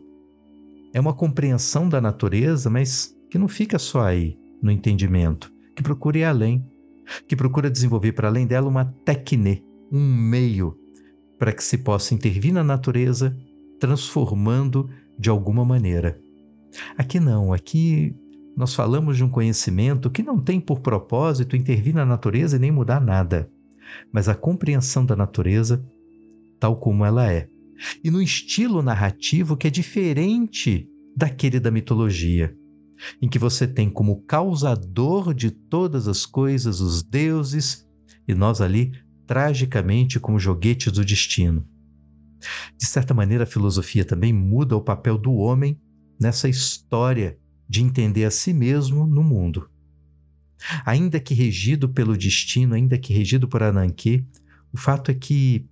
É 0.93 1.01
uma 1.01 1.15
compreensão 1.15 1.89
da 1.89 2.01
natureza, 2.01 2.69
mas 2.69 3.17
que 3.31 3.39
não 3.39 3.49
fica 3.49 3.79
só 3.79 4.03
aí, 4.03 4.39
no 4.63 4.71
entendimento, 4.71 5.53
que 5.75 5.83
procura 5.83 6.19
ir 6.19 6.25
além, 6.25 6.65
que 7.27 7.35
procura 7.35 7.71
desenvolver 7.71 8.13
para 8.13 8.29
além 8.29 8.47
dela 8.47 8.69
uma 8.69 8.85
técnica, 9.05 9.63
um 9.91 10.01
meio 10.01 10.77
para 11.39 11.53
que 11.53 11.65
se 11.65 11.79
possa 11.79 12.15
intervir 12.15 12.53
na 12.53 12.63
natureza, 12.63 13.37
transformando 13.81 14.89
de 15.19 15.29
alguma 15.29 15.65
maneira. 15.65 16.21
Aqui 16.97 17.19
não, 17.19 17.53
aqui 17.53 18.15
nós 18.57 18.75
falamos 18.75 19.17
de 19.17 19.25
um 19.25 19.29
conhecimento 19.29 20.11
que 20.11 20.23
não 20.23 20.39
tem 20.39 20.61
por 20.61 20.81
propósito 20.81 21.57
intervir 21.57 21.95
na 21.95 22.05
natureza 22.05 22.57
e 22.57 22.59
nem 22.59 22.71
mudar 22.71 23.01
nada, 23.01 23.51
mas 24.13 24.29
a 24.29 24.35
compreensão 24.35 25.05
da 25.05 25.17
natureza 25.17 25.85
tal 26.61 26.77
como 26.77 27.05
ela 27.05 27.31
é 27.31 27.49
e 28.03 28.11
no 28.11 28.23
estilo 28.23 28.83
narrativo 28.83 29.57
que 29.57 29.67
é 29.67 29.71
diferente 29.71 30.89
daquele 31.17 31.61
da 31.61 31.71
mitologia, 31.71 32.57
em 33.21 33.29
que 33.29 33.39
você 33.39 33.67
tem 33.67 33.91
como 33.91 34.23
causador 34.23 35.35
de 35.35 35.51
todas 35.51 36.09
as 36.09 36.25
coisas 36.25 36.81
os 36.81 37.03
deuses 37.03 37.87
e 38.27 38.35
nós 38.35 38.61
ali 38.61 38.93
tragicamente 39.27 40.21
como 40.21 40.39
joguetes 40.39 40.93
do 40.93 41.05
destino. 41.05 41.67
De 42.77 42.87
certa 42.87 43.15
maneira, 43.15 43.45
a 43.45 43.47
filosofia 43.47 44.05
também 44.05 44.33
muda 44.33 44.77
o 44.77 44.83
papel 44.83 45.17
do 45.17 45.33
homem 45.33 45.81
nessa 46.21 46.49
história 46.49 47.39
de 47.69 47.83
entender 47.83 48.25
a 48.25 48.31
si 48.31 48.53
mesmo 48.53 49.07
no 49.07 49.23
mundo. 49.23 49.69
Ainda 50.85 51.19
que 51.19 51.35
regido 51.35 51.89
pelo 51.89 52.17
destino, 52.17 52.75
ainda 52.75 52.99
que 52.99 53.13
regido 53.13 53.49
por 53.49 53.63
Ananke, 53.63 54.27
o 54.73 54.77
fato 54.77 55.11
é 55.11 55.15
que 55.15 55.67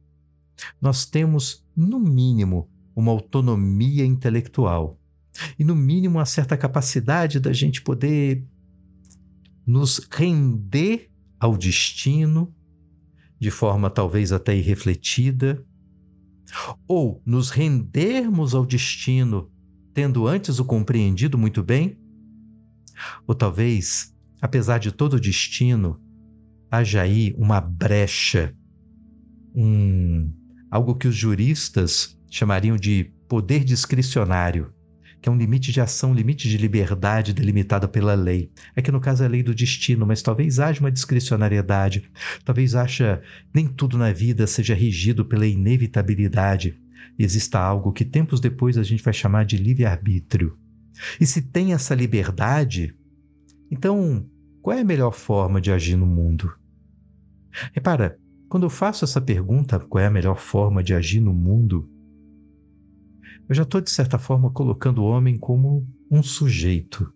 nós 0.80 1.06
temos, 1.06 1.64
no 1.76 1.98
mínimo, 1.98 2.68
uma 2.94 3.12
autonomia 3.12 4.04
intelectual. 4.04 4.98
E, 5.58 5.64
no 5.64 5.76
mínimo, 5.76 6.18
uma 6.18 6.26
certa 6.26 6.56
capacidade 6.56 7.38
da 7.38 7.52
gente 7.52 7.82
poder 7.82 8.44
nos 9.66 9.98
render 10.10 11.10
ao 11.38 11.56
destino 11.56 12.52
de 13.40 13.50
forma 13.50 13.88
talvez 13.88 14.32
até 14.32 14.54
irrefletida, 14.54 15.64
ou 16.86 17.22
nos 17.24 17.48
rendermos 17.48 18.54
ao 18.54 18.66
destino 18.66 19.50
tendo 19.94 20.26
antes 20.26 20.58
o 20.58 20.64
compreendido 20.64 21.38
muito 21.38 21.62
bem, 21.62 21.98
ou 23.26 23.34
talvez, 23.34 24.14
apesar 24.40 24.78
de 24.78 24.92
todo 24.92 25.14
o 25.14 25.20
destino, 25.20 25.98
haja 26.70 27.00
aí 27.00 27.34
uma 27.38 27.60
brecha, 27.60 28.54
um 29.54 30.30
algo 30.70 30.94
que 30.94 31.08
os 31.08 31.16
juristas 31.16 32.16
chamariam 32.30 32.76
de 32.76 33.12
poder 33.28 33.64
discricionário, 33.64 34.72
que 35.20 35.28
é 35.28 35.32
um 35.32 35.36
limite 35.36 35.72
de 35.72 35.80
ação, 35.80 36.14
limite 36.14 36.48
de 36.48 36.56
liberdade 36.56 37.32
delimitada 37.32 37.86
pela 37.86 38.14
lei. 38.14 38.50
É 38.74 38.80
que 38.80 38.90
no 38.90 39.00
caso 39.00 39.22
é 39.22 39.26
a 39.26 39.28
lei 39.28 39.42
do 39.42 39.54
destino, 39.54 40.06
mas 40.06 40.22
talvez 40.22 40.58
haja 40.58 40.80
uma 40.80 40.90
discricionariedade, 40.90 42.10
talvez 42.44 42.74
haja 42.74 43.20
nem 43.52 43.66
tudo 43.66 43.98
na 43.98 44.12
vida 44.12 44.46
seja 44.46 44.74
regido 44.74 45.24
pela 45.24 45.46
inevitabilidade. 45.46 46.80
Exista 47.18 47.58
algo 47.58 47.92
que 47.92 48.04
tempos 48.04 48.40
depois 48.40 48.78
a 48.78 48.82
gente 48.82 49.02
vai 49.02 49.12
chamar 49.12 49.44
de 49.44 49.56
livre-arbítrio. 49.56 50.56
E 51.20 51.26
se 51.26 51.42
tem 51.42 51.72
essa 51.72 51.94
liberdade, 51.94 52.94
então 53.70 54.26
qual 54.62 54.76
é 54.76 54.80
a 54.80 54.84
melhor 54.84 55.12
forma 55.12 55.60
de 55.60 55.70
agir 55.72 55.96
no 55.96 56.06
mundo? 56.06 56.52
Repara, 57.72 58.18
quando 58.50 58.64
eu 58.64 58.70
faço 58.70 59.04
essa 59.04 59.20
pergunta, 59.20 59.78
qual 59.78 60.02
é 60.02 60.08
a 60.08 60.10
melhor 60.10 60.36
forma 60.36 60.82
de 60.82 60.92
agir 60.92 61.20
no 61.20 61.32
mundo? 61.32 61.88
Eu 63.48 63.54
já 63.54 63.62
estou, 63.62 63.80
de 63.80 63.90
certa 63.90 64.18
forma, 64.18 64.50
colocando 64.50 65.02
o 65.02 65.04
homem 65.04 65.38
como 65.38 65.86
um 66.10 66.20
sujeito. 66.20 67.14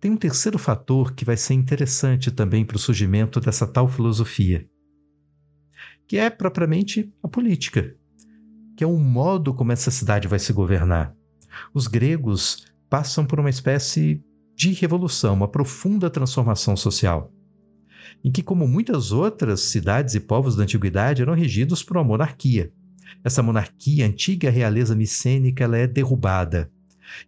Tem 0.00 0.10
um 0.10 0.16
terceiro 0.16 0.58
fator 0.58 1.12
que 1.12 1.26
vai 1.26 1.36
ser 1.36 1.52
interessante 1.52 2.30
também 2.30 2.64
para 2.64 2.76
o 2.76 2.80
surgimento 2.80 3.38
dessa 3.38 3.66
tal 3.66 3.86
filosofia, 3.86 4.66
que 6.08 6.16
é 6.16 6.30
propriamente 6.30 7.12
a 7.22 7.28
política, 7.28 7.94
que 8.74 8.82
é 8.82 8.86
o 8.86 8.98
modo 8.98 9.52
como 9.52 9.72
essa 9.72 9.90
cidade 9.90 10.26
vai 10.26 10.38
se 10.38 10.54
governar. 10.54 11.14
Os 11.74 11.86
gregos 11.86 12.64
passam 12.88 13.26
por 13.26 13.38
uma 13.38 13.50
espécie 13.50 14.24
de 14.56 14.72
revolução, 14.72 15.34
uma 15.34 15.48
profunda 15.48 16.08
transformação 16.08 16.74
social 16.78 17.30
em 18.24 18.30
que, 18.30 18.42
como 18.42 18.66
muitas 18.66 19.12
outras 19.12 19.60
cidades 19.60 20.14
e 20.14 20.20
povos 20.20 20.56
da 20.56 20.62
antiguidade, 20.62 21.22
eram 21.22 21.34
regidos 21.34 21.82
por 21.82 21.96
uma 21.96 22.04
monarquia. 22.04 22.72
Essa 23.24 23.42
monarquia, 23.42 24.06
antiga 24.06 24.50
realeza 24.50 24.94
micênica, 24.94 25.64
ela 25.64 25.76
é 25.76 25.86
derrubada. 25.86 26.70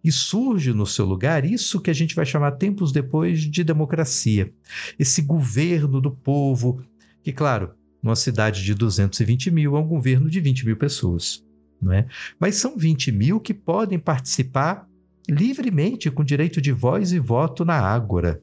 E 0.03 0.11
surge 0.11 0.73
no 0.73 0.85
seu 0.85 1.05
lugar 1.05 1.45
isso 1.45 1.81
que 1.81 1.89
a 1.89 1.93
gente 1.93 2.15
vai 2.15 2.25
chamar 2.25 2.51
tempos 2.51 2.91
depois 2.91 3.41
de 3.41 3.63
democracia. 3.63 4.51
Esse 4.97 5.21
governo 5.21 5.99
do 5.99 6.11
povo, 6.11 6.81
que, 7.21 7.33
claro, 7.33 7.71
numa 8.01 8.15
cidade 8.15 8.63
de 8.63 8.73
220 8.73 9.51
mil 9.51 9.75
é 9.75 9.79
um 9.79 9.87
governo 9.87 10.29
de 10.29 10.39
20 10.39 10.65
mil 10.65 10.77
pessoas. 10.77 11.43
Não 11.81 11.91
é? 11.91 12.07
Mas 12.39 12.55
são 12.55 12.77
20 12.77 13.11
mil 13.11 13.39
que 13.39 13.53
podem 13.53 13.99
participar 13.99 14.87
livremente, 15.29 16.11
com 16.11 16.23
direito 16.23 16.61
de 16.61 16.71
voz 16.71 17.11
e 17.11 17.19
voto 17.19 17.63
na 17.63 17.79
Ágora. 17.79 18.41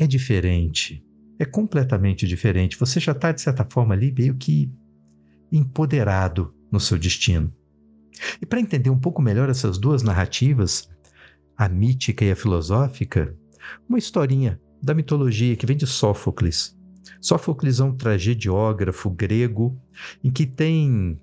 É 0.00 0.06
diferente 0.06 1.04
é 1.40 1.44
completamente 1.46 2.26
diferente. 2.26 2.78
Você 2.78 3.00
já 3.00 3.12
está, 3.12 3.32
de 3.32 3.40
certa 3.40 3.66
forma, 3.68 3.94
ali 3.94 4.12
meio 4.12 4.34
que 4.34 4.70
empoderado 5.50 6.54
no 6.70 6.78
seu 6.78 6.98
destino. 6.98 7.50
E 8.42 8.44
para 8.44 8.60
entender 8.60 8.90
um 8.90 8.98
pouco 8.98 9.22
melhor 9.22 9.48
essas 9.48 9.78
duas 9.78 10.02
narrativas, 10.02 10.90
a 11.56 11.66
mítica 11.66 12.26
e 12.26 12.30
a 12.30 12.36
filosófica, 12.36 13.34
uma 13.88 13.96
historinha 13.96 14.60
da 14.82 14.92
mitologia 14.92 15.56
que 15.56 15.64
vem 15.64 15.78
de 15.78 15.86
Sófocles. 15.86 16.78
Sófocles 17.22 17.80
é 17.80 17.84
um 17.84 17.96
tragediógrafo 17.96 19.08
grego 19.08 19.80
em 20.22 20.30
que 20.30 20.44
tem 20.44 21.18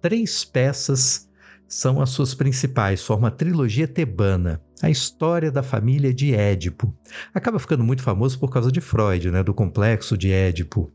três 0.00 0.42
peças 0.42 1.28
são 1.68 2.00
as 2.00 2.10
suas 2.10 2.32
principais, 2.32 3.04
forma 3.04 3.28
a 3.28 3.30
trilogia 3.30 3.86
tebana, 3.86 4.62
a 4.82 4.90
história 4.90 5.50
da 5.50 5.62
família 5.62 6.12
de 6.12 6.34
Édipo. 6.34 6.94
Acaba 7.32 7.58
ficando 7.58 7.84
muito 7.84 8.02
famoso 8.02 8.38
por 8.38 8.50
causa 8.50 8.70
de 8.70 8.80
Freud, 8.80 9.30
né, 9.30 9.42
do 9.42 9.54
complexo 9.54 10.16
de 10.16 10.30
Édipo. 10.30 10.92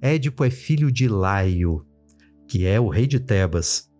Édipo 0.00 0.44
é 0.44 0.50
filho 0.50 0.90
de 0.92 1.08
Laio, 1.08 1.84
que 2.46 2.66
é 2.66 2.78
o 2.78 2.88
rei 2.88 3.06
de 3.06 3.18
Tebas. 3.18 3.90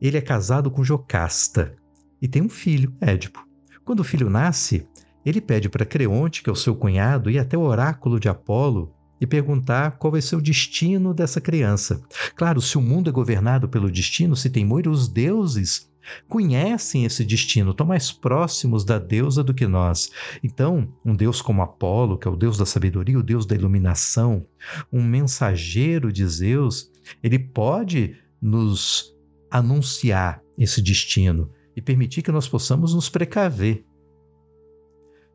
Ele 0.00 0.16
é 0.16 0.20
casado 0.20 0.70
com 0.70 0.84
Jocasta 0.84 1.74
e 2.20 2.26
tem 2.26 2.42
um 2.42 2.48
filho, 2.48 2.94
Édipo. 3.00 3.46
Quando 3.84 4.00
o 4.00 4.04
filho 4.04 4.30
nasce, 4.30 4.88
ele 5.24 5.40
pede 5.40 5.68
para 5.68 5.84
Creonte, 5.84 6.42
que 6.42 6.48
é 6.48 6.52
o 6.52 6.56
seu 6.56 6.74
cunhado, 6.74 7.30
ir 7.30 7.38
até 7.38 7.56
o 7.56 7.62
oráculo 7.62 8.18
de 8.18 8.28
Apolo 8.28 8.92
e 9.20 9.26
perguntar 9.26 9.92
qual 9.92 10.10
vai 10.10 10.20
ser 10.20 10.36
o 10.36 10.42
destino 10.42 11.14
dessa 11.14 11.40
criança. 11.40 12.02
Claro, 12.34 12.60
se 12.60 12.76
o 12.76 12.82
mundo 12.82 13.08
é 13.08 13.12
governado 13.12 13.68
pelo 13.68 13.90
destino, 13.90 14.36
se 14.36 14.50
tem 14.50 14.64
muito, 14.64 14.90
os 14.90 15.08
deuses 15.08 15.90
conhecem 16.28 17.04
esse 17.04 17.24
destino, 17.24 17.70
estão 17.70 17.86
mais 17.86 18.12
próximos 18.12 18.84
da 18.84 18.98
deusa 18.98 19.42
do 19.42 19.54
que 19.54 19.66
nós. 19.66 20.10
Então, 20.42 20.88
um 21.04 21.14
deus 21.14 21.40
como 21.42 21.62
Apolo, 21.62 22.18
que 22.18 22.28
é 22.28 22.30
o 22.30 22.36
deus 22.36 22.56
da 22.56 22.66
sabedoria, 22.66 23.18
o 23.18 23.22
deus 23.22 23.46
da 23.46 23.54
iluminação, 23.54 24.46
um 24.92 25.02
mensageiro 25.02 26.12
de 26.12 26.26
Zeus, 26.26 26.90
ele 27.22 27.38
pode 27.38 28.16
nos 28.40 29.14
anunciar 29.50 30.42
esse 30.58 30.82
destino 30.82 31.50
e 31.74 31.82
permitir 31.82 32.22
que 32.22 32.32
nós 32.32 32.48
possamos 32.48 32.94
nos 32.94 33.08
precaver. 33.08 33.84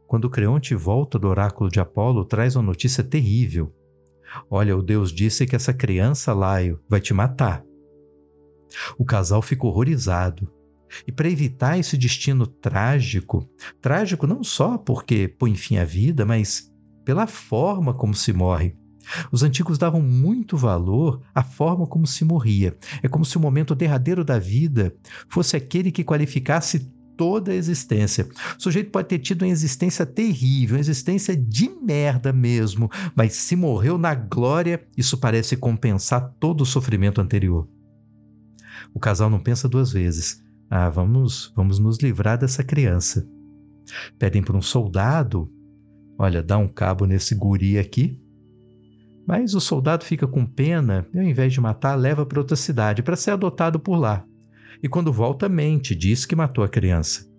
Quando 0.08 0.30
Creonte 0.30 0.76
volta 0.76 1.18
do 1.18 1.28
oráculo 1.28 1.70
de 1.70 1.80
Apolo, 1.80 2.26
traz 2.26 2.56
uma 2.56 2.64
notícia 2.64 3.04
terrível. 3.04 3.74
Olha, 4.50 4.76
o 4.76 4.82
Deus 4.82 5.12
disse 5.12 5.46
que 5.46 5.56
essa 5.56 5.74
criança, 5.74 6.34
Laio, 6.34 6.80
vai 6.90 7.00
te 7.00 7.14
matar. 7.14 7.64
O 8.98 9.06
casal 9.06 9.42
fica 9.42 9.66
horrorizado. 9.66 10.52
E 11.08 11.12
para 11.12 11.30
evitar 11.30 11.78
esse 11.78 11.98
destino 11.98 12.46
trágico, 12.46 13.50
trágico 13.82 14.28
não 14.28 14.44
só 14.44 14.78
porque 14.78 15.28
põe 15.28 15.56
fim 15.56 15.78
à 15.78 15.86
vida, 15.86 16.26
mas 16.26 16.72
pela 17.06 17.28
forma 17.28 17.94
como 17.94 18.14
se 18.14 18.34
morre. 18.34 18.76
Os 19.32 19.44
antigos 19.44 19.78
davam 19.78 20.02
muito 20.02 20.56
valor 20.56 21.22
à 21.34 21.44
forma 21.44 21.88
como 21.88 22.06
se 22.06 22.24
morria. 22.24 22.78
É 23.02 23.08
como 23.08 23.26
se 23.26 23.38
o 23.38 23.40
momento 23.40 23.76
derradeiro 23.76 24.24
da 24.24 24.38
vida 24.38 24.96
fosse 25.28 25.56
aquele 25.58 25.92
que 25.92 26.04
qualificasse 26.04 26.92
toda 27.18 27.52
a 27.52 27.56
existência. 27.56 28.28
O 28.58 28.62
sujeito 28.62 28.90
pode 28.90 29.08
ter 29.08 29.20
tido 29.20 29.44
uma 29.44 29.52
existência 29.52 30.06
terrível, 30.06 30.76
uma 30.76 30.82
existência 30.82 31.36
de 31.36 31.70
merda 31.70 32.32
mesmo, 32.34 32.90
mas 33.16 33.34
se 33.34 33.56
morreu 33.56 33.98
na 33.98 34.16
glória, 34.16 34.84
isso 34.98 35.18
parece 35.18 35.56
compensar 35.56 36.34
todo 36.40 36.62
o 36.62 36.66
sofrimento 36.66 37.22
anterior. 37.22 37.68
O 38.94 39.00
casal 39.00 39.30
não 39.30 39.40
pensa 39.40 39.70
duas 39.70 39.92
vezes. 39.92 40.44
Ah, 40.74 40.90
vamos, 40.90 41.52
vamos 41.54 41.80
nos 41.80 41.98
livrar 41.98 42.38
dessa 42.38 42.64
criança. 42.64 43.28
Pedem 44.18 44.42
para 44.42 44.56
um 44.56 44.62
soldado, 44.62 45.52
olha, 46.18 46.42
dá 46.42 46.58
um 46.58 46.68
cabo 46.70 47.06
nesse 47.06 47.36
guri 47.36 47.78
aqui. 47.78 48.18
Mas 49.28 49.54
o 49.54 49.60
soldado 49.60 50.06
fica 50.06 50.26
com 50.26 50.46
pena 50.46 51.06
e, 51.14 51.20
ao 51.20 51.26
invés 51.26 51.52
de 51.52 51.60
matar, 51.60 51.96
leva 51.96 52.26
para 52.26 52.40
outra 52.40 52.56
cidade 52.56 53.04
para 53.04 53.18
ser 53.18 53.32
adotado 53.32 53.82
por 53.82 53.98
lá. 53.98 54.26
E 54.82 54.88
quando 54.88 55.12
volta, 55.12 55.50
mente, 55.50 55.94
diz 55.94 56.26
que 56.26 56.38
matou 56.38 56.64
a 56.64 56.70
criança. 56.70 57.30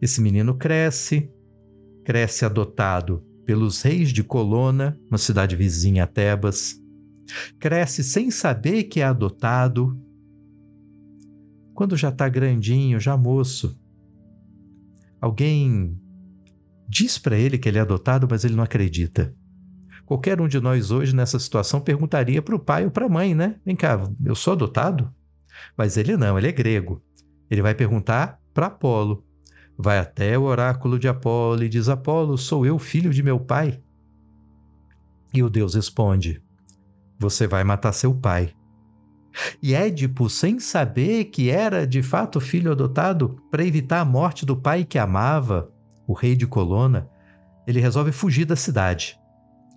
Esse 0.00 0.20
menino 0.20 0.54
cresce, 0.54 1.32
cresce 2.04 2.44
adotado 2.44 3.24
pelos 3.46 3.80
reis 3.80 4.12
de 4.12 4.22
Colona, 4.22 5.00
uma 5.08 5.16
cidade 5.16 5.56
vizinha 5.56 6.04
a 6.04 6.06
Tebas. 6.06 6.78
Cresce 7.58 8.04
sem 8.04 8.30
saber 8.30 8.84
que 8.84 9.00
é 9.00 9.04
adotado 9.04 9.98
quando 11.82 11.96
já 11.96 12.10
está 12.10 12.28
grandinho, 12.28 13.00
já 13.00 13.16
moço, 13.16 13.76
alguém 15.20 16.00
diz 16.88 17.18
para 17.18 17.36
ele 17.36 17.58
que 17.58 17.68
ele 17.68 17.76
é 17.76 17.80
adotado, 17.80 18.28
mas 18.30 18.44
ele 18.44 18.54
não 18.54 18.62
acredita. 18.62 19.34
Qualquer 20.06 20.40
um 20.40 20.46
de 20.46 20.60
nós 20.60 20.92
hoje 20.92 21.12
nessa 21.12 21.40
situação 21.40 21.80
perguntaria 21.80 22.40
para 22.40 22.54
o 22.54 22.58
pai 22.60 22.84
ou 22.84 22.90
para 22.92 23.06
a 23.06 23.08
mãe, 23.08 23.34
né? 23.34 23.56
Vem 23.66 23.74
cá, 23.74 24.00
eu 24.24 24.36
sou 24.36 24.52
adotado? 24.52 25.12
Mas 25.76 25.96
ele 25.96 26.16
não, 26.16 26.38
ele 26.38 26.46
é 26.46 26.52
grego. 26.52 27.02
Ele 27.50 27.62
vai 27.62 27.74
perguntar 27.74 28.40
para 28.54 28.66
Apolo. 28.66 29.26
Vai 29.76 29.98
até 29.98 30.38
o 30.38 30.42
oráculo 30.42 31.00
de 31.00 31.08
Apolo 31.08 31.64
e 31.64 31.68
diz: 31.68 31.88
Apolo, 31.88 32.38
sou 32.38 32.64
eu 32.64 32.78
filho 32.78 33.12
de 33.12 33.24
meu 33.24 33.40
pai? 33.40 33.82
E 35.34 35.42
o 35.42 35.50
Deus 35.50 35.74
responde: 35.74 36.40
Você 37.18 37.48
vai 37.48 37.64
matar 37.64 37.92
seu 37.92 38.14
pai. 38.14 38.54
E 39.62 39.74
Édipo, 39.74 40.28
sem 40.28 40.58
saber 40.58 41.26
que 41.26 41.50
era 41.50 41.86
de 41.86 42.02
fato 42.02 42.40
filho 42.40 42.72
adotado, 42.72 43.36
para 43.50 43.64
evitar 43.64 44.00
a 44.00 44.04
morte 44.04 44.44
do 44.44 44.56
pai 44.56 44.84
que 44.84 44.98
amava, 44.98 45.70
o 46.06 46.12
rei 46.12 46.36
de 46.36 46.46
Colona, 46.46 47.08
ele 47.66 47.80
resolve 47.80 48.12
fugir 48.12 48.44
da 48.44 48.56
cidade. 48.56 49.18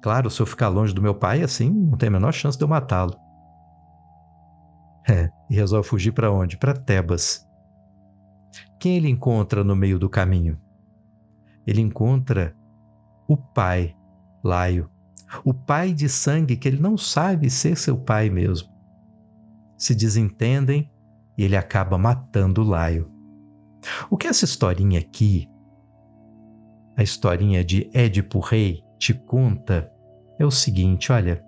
Claro, 0.02 0.30
se 0.30 0.42
eu 0.42 0.46
ficar 0.46 0.68
longe 0.68 0.94
do 0.94 1.02
meu 1.02 1.16
pai, 1.16 1.42
assim, 1.42 1.70
não 1.70 1.98
tem 1.98 2.08
a 2.08 2.12
menor 2.12 2.32
chance 2.32 2.58
de 2.58 2.64
eu 2.64 2.68
matá-lo. 2.68 3.16
É, 5.08 5.30
e 5.50 5.56
resolve 5.56 5.88
fugir 5.88 6.12
para 6.12 6.32
onde? 6.32 6.58
Para 6.58 6.74
Tebas. 6.74 7.48
Quem 8.80 8.98
ele 8.98 9.10
encontra 9.10 9.64
no 9.64 9.76
meio 9.76 9.98
do 9.98 10.10
caminho? 10.10 10.60
Ele 11.66 11.82
encontra 11.82 12.56
o 13.28 13.38
pai, 13.38 13.96
Laio, 14.44 14.90
o 15.44 15.54
pai 15.54 15.94
de 15.94 16.08
sangue 16.08 16.56
que 16.56 16.68
ele 16.68 16.80
não 16.80 16.98
sabe 16.98 17.50
ser 17.50 17.76
seu 17.76 17.98
pai 17.98 18.30
mesmo 18.30 18.75
se 19.78 19.94
desentendem 19.96 20.90
e 21.38 21.44
ele 21.44 21.56
acaba 21.56 21.98
matando 21.98 22.62
o 22.62 22.66
Laio. 22.66 23.12
O 24.10 24.18
que 24.18 24.28
essa 24.28 24.46
historinha 24.46 25.00
aqui, 25.00 25.48
a 26.98 27.04
historinha 27.04 27.64
de 27.64 27.90
Édipo 27.94 28.40
Rei, 28.40 28.82
te 28.98 29.14
conta 29.14 29.92
é 30.40 30.46
o 30.46 30.52
seguinte: 30.52 31.12
olha, 31.12 31.44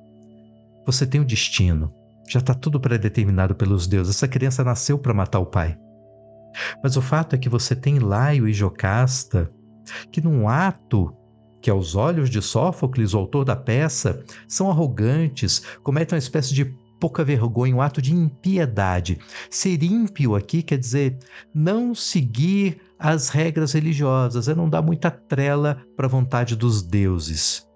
você 0.86 1.06
tem 1.06 1.22
o 1.22 1.24
um 1.24 1.28
destino, 1.28 1.94
já 2.28 2.40
está 2.40 2.54
tudo 2.54 2.80
predeterminado 2.80 3.56
pelos 3.56 3.88
deuses. 3.88 4.16
Essa 4.16 4.28
criança 4.28 4.64
nasceu 4.64 5.00
para 5.00 5.14
matar 5.14 5.40
o 5.40 5.46
pai. 5.46 5.78
Mas 6.84 6.98
o 6.98 7.02
fato 7.02 7.36
é 7.36 7.38
que 7.38 7.50
você 7.50 7.76
tem 7.76 8.00
Laio 8.00 8.48
e 8.48 8.54
Jocasta, 8.54 9.52
que 10.12 10.22
num 10.22 10.48
ato 10.48 11.16
que 11.62 11.70
aos 11.70 11.96
olhos 11.96 12.30
de 12.30 12.42
Sófocles, 12.42 13.14
o 13.14 13.18
autor 13.18 13.44
da 13.44 13.56
peça, 13.56 14.24
são 14.48 14.70
arrogantes, 14.70 15.62
cometem 15.84 16.16
uma 16.16 16.20
espécie 16.20 16.54
de 16.54 16.74
pouca 17.00 17.24
vergonha, 17.24 17.76
um 17.76 17.82
ato 17.82 18.02
de 18.02 18.14
impiedade. 18.14 19.20
Ser 19.50 19.82
ímpio 19.84 20.36
aqui 20.36 20.62
quer 20.62 20.78
dizer 20.78 21.18
não 21.54 21.94
seguir 21.94 22.78
as 23.00 23.30
regras 23.30 23.74
religiosas, 23.74 24.48
é 24.48 24.56
não 24.56 24.70
dar 24.70 24.82
muita 24.82 25.12
trela 25.12 25.82
para 25.96 26.08
a 26.08 26.10
vontade 26.10 26.56
dos 26.56 26.82
deuses. 26.82 27.68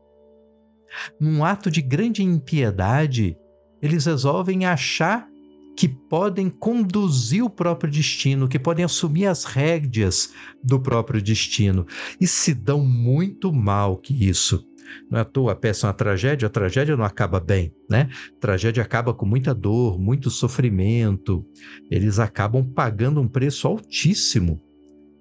Num 1.19 1.43
ato 1.43 1.71
de 1.71 1.81
grande 1.81 2.23
impiedade, 2.23 3.37
eles 3.81 4.05
resolvem 4.05 4.65
achar 4.65 5.27
que 5.75 5.87
podem 5.87 6.49
conduzir 6.49 7.43
o 7.43 7.49
próprio 7.49 7.91
destino, 7.91 8.47
que 8.47 8.59
podem 8.59 8.83
assumir 8.83 9.25
as 9.25 9.45
rédeas 9.45 10.31
do 10.63 10.79
próprio 10.79 11.21
destino 11.21 11.87
e 12.19 12.27
se 12.27 12.53
dão 12.53 12.85
muito 12.85 13.53
mal 13.53 13.97
que 13.97 14.13
isso. 14.27 14.63
Não 15.09 15.19
é 15.19 15.21
à 15.21 15.25
toa 15.25 15.53
a 15.53 15.55
peça 15.55 15.85
é 15.85 15.87
uma 15.87 15.93
tragédia, 15.93 16.47
a 16.47 16.49
tragédia 16.49 16.95
não 16.95 17.05
acaba 17.05 17.39
bem, 17.39 17.73
né? 17.89 18.09
A 18.37 18.39
tragédia 18.39 18.83
acaba 18.83 19.13
com 19.13 19.25
muita 19.25 19.53
dor, 19.53 19.99
muito 19.99 20.29
sofrimento. 20.29 21.45
Eles 21.89 22.19
acabam 22.19 22.63
pagando 22.63 23.21
um 23.21 23.27
preço 23.27 23.67
altíssimo 23.67 24.61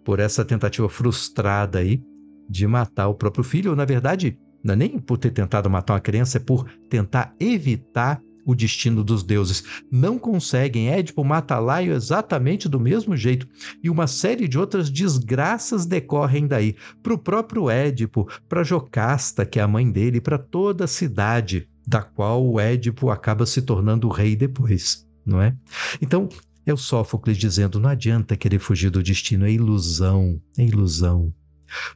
por 0.05 0.19
essa 0.21 0.45
tentativa 0.45 0.89
frustrada 0.89 1.79
aí 1.79 2.03
de 2.49 2.67
matar 2.67 3.09
o 3.09 3.15
próprio 3.15 3.45
filho, 3.45 3.71
ou 3.71 3.77
na 3.77 3.85
verdade, 3.85 4.39
não 4.63 4.75
é 4.75 4.77
nem 4.77 4.99
por 4.99 5.19
ter 5.19 5.31
tentado 5.31 5.71
matar 5.71 5.95
uma 5.95 6.01
criança, 6.01 6.39
é 6.39 6.41
por 6.41 6.69
tentar 6.89 7.35
evitar 7.39 8.21
o 8.45 8.55
destino 8.55 9.03
dos 9.05 9.23
deuses. 9.23 9.63
Não 9.91 10.19
conseguem. 10.19 10.89
Édipo 10.89 11.25
mata 11.25 11.59
Laio 11.59 11.93
exatamente 11.93 12.69
do 12.69 12.81
mesmo 12.81 13.17
jeito. 13.17 13.49
E 13.83 13.91
uma 13.91 14.07
série 14.07 14.49
de 14.49 14.59
outras 14.59 14.91
desgraças 14.91 15.87
decorrem 15.87 16.47
daí. 16.47 16.77
Para 17.03 17.15
o 17.15 17.19
próprio 17.19 17.71
Édipo, 17.71 18.29
para 18.49 18.65
Jocasta, 18.65 19.45
que 19.45 19.59
é 19.59 19.63
a 19.63 19.69
mãe 19.69 19.91
dele, 19.91 20.21
para 20.21 20.39
toda 20.39 20.85
a 20.85 20.89
cidade, 20.89 21.69
da 21.87 22.03
qual 22.03 22.47
o 22.47 22.61
Édipo 22.61 23.11
acaba 23.11 23.47
se 23.47 23.63
tornando 23.63 24.09
rei 24.09 24.37
depois, 24.37 25.07
não 25.25 25.41
é? 25.41 25.57
Então, 26.01 26.29
é 26.67 26.73
o 26.73 26.77
Sófocles 26.77 27.37
dizendo: 27.37 27.81
não 27.81 27.89
adianta 27.89 28.37
querer 28.37 28.59
fugir 28.59 28.91
do 28.91 29.03
destino, 29.03 29.47
é 29.47 29.51
ilusão, 29.51 30.41
é 30.57 30.65
ilusão. 30.65 31.33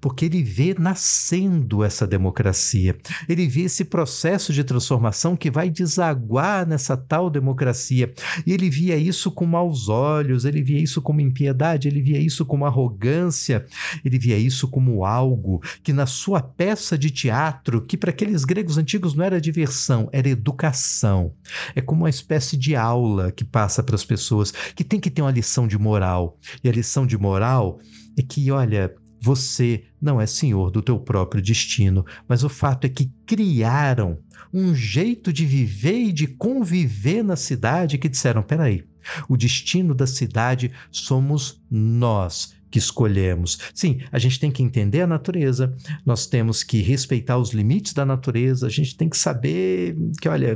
Porque 0.01 0.25
ele 0.25 0.43
vê 0.43 0.75
nascendo 0.79 1.83
essa 1.83 2.07
democracia, 2.07 2.97
ele 3.29 3.47
vê 3.47 3.63
esse 3.63 3.85
processo 3.85 4.53
de 4.53 4.65
transformação 4.65 5.37
que 5.37 5.51
vai 5.51 5.71
desaguar 5.71 6.67
nessa 6.67 6.97
tal 6.97 7.31
democracia. 7.31 8.13
E 8.47 8.53
ele 8.53 8.71
via 8.71 8.97
isso 8.97 9.31
com 9.31 9.47
maus 9.47 9.89
olhos, 9.89 10.45
ele 10.45 10.63
via 10.63 10.81
isso 10.81 11.01
como 11.01 11.21
impiedade, 11.21 11.89
ele 11.89 12.01
via 12.01 12.19
isso 12.19 12.45
como 12.45 12.67
arrogância, 12.67 13.67
ele 14.05 14.19
via 14.19 14.39
isso 14.39 14.69
como 14.69 15.05
algo 15.05 15.63
que 15.83 15.93
na 15.93 16.07
sua 16.07 16.41
peça 16.41 16.97
de 16.97 17.11
teatro, 17.11 17.83
que 17.83 17.97
para 17.97 18.11
aqueles 18.11 18.45
gregos 18.45 18.79
antigos 18.79 19.15
não 19.15 19.25
era 19.25 19.41
diversão, 19.41 20.09
era 20.13 20.29
educação. 20.29 21.33
É 21.75 21.81
como 21.81 22.03
uma 22.03 22.11
espécie 22.11 22.57
de 22.57 22.77
aula 22.77 23.33
que 23.33 23.45
passa 23.45 23.83
para 23.83 23.95
as 23.95 24.05
pessoas, 24.05 24.53
que 24.75 24.85
tem 24.85 25.01
que 25.01 25.11
ter 25.11 25.23
uma 25.23 25.31
lição 25.31 25.67
de 25.67 25.79
moral. 25.79 26.39
E 26.63 26.69
a 26.69 26.73
lição 26.73 27.07
de 27.07 27.17
moral 27.19 27.79
é 28.17 28.23
que, 28.23 28.51
olha, 28.51 28.95
você 29.25 29.85
não 29.99 30.21
é 30.21 30.27
senhor 30.27 30.71
do 30.71 30.83
teu 30.83 30.99
próprio 30.99 31.41
destino, 31.41 32.05
mas 32.29 32.45
o 32.45 32.49
fato 32.51 32.85
é 32.85 32.91
que 32.91 33.11
criaram 33.25 34.19
um 34.53 34.75
jeito 34.75 35.33
de 35.33 35.47
viver 35.47 35.99
e 35.99 36.13
de 36.13 36.27
conviver 36.27 37.25
na 37.25 37.35
cidade 37.35 37.97
que 37.97 38.07
disseram: 38.07 38.43
peraí, 38.43 38.85
o 39.27 39.35
destino 39.35 39.95
da 39.95 40.07
cidade 40.07 40.71
somos 40.91 41.59
nós 41.71 42.55
que 42.71 42.79
escolhemos. 42.79 43.59
Sim, 43.73 44.01
a 44.13 44.19
gente 44.19 44.39
tem 44.39 44.51
que 44.51 44.63
entender 44.63 45.01
a 45.01 45.07
natureza, 45.07 45.75
nós 46.05 46.27
temos 46.27 46.63
que 46.63 46.83
respeitar 46.83 47.39
os 47.39 47.55
limites 47.55 47.95
da 47.95 48.05
natureza, 48.05 48.67
a 48.67 48.71
gente 48.71 48.95
tem 48.95 49.09
que 49.09 49.17
saber 49.17 49.97
que, 50.21 50.29
olha, 50.29 50.55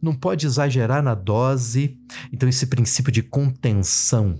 não 0.00 0.14
pode 0.14 0.46
exagerar 0.46 1.02
na 1.02 1.16
dose. 1.16 1.98
Então, 2.32 2.48
esse 2.48 2.66
princípio 2.66 3.10
de 3.10 3.22
contenção 3.22 4.38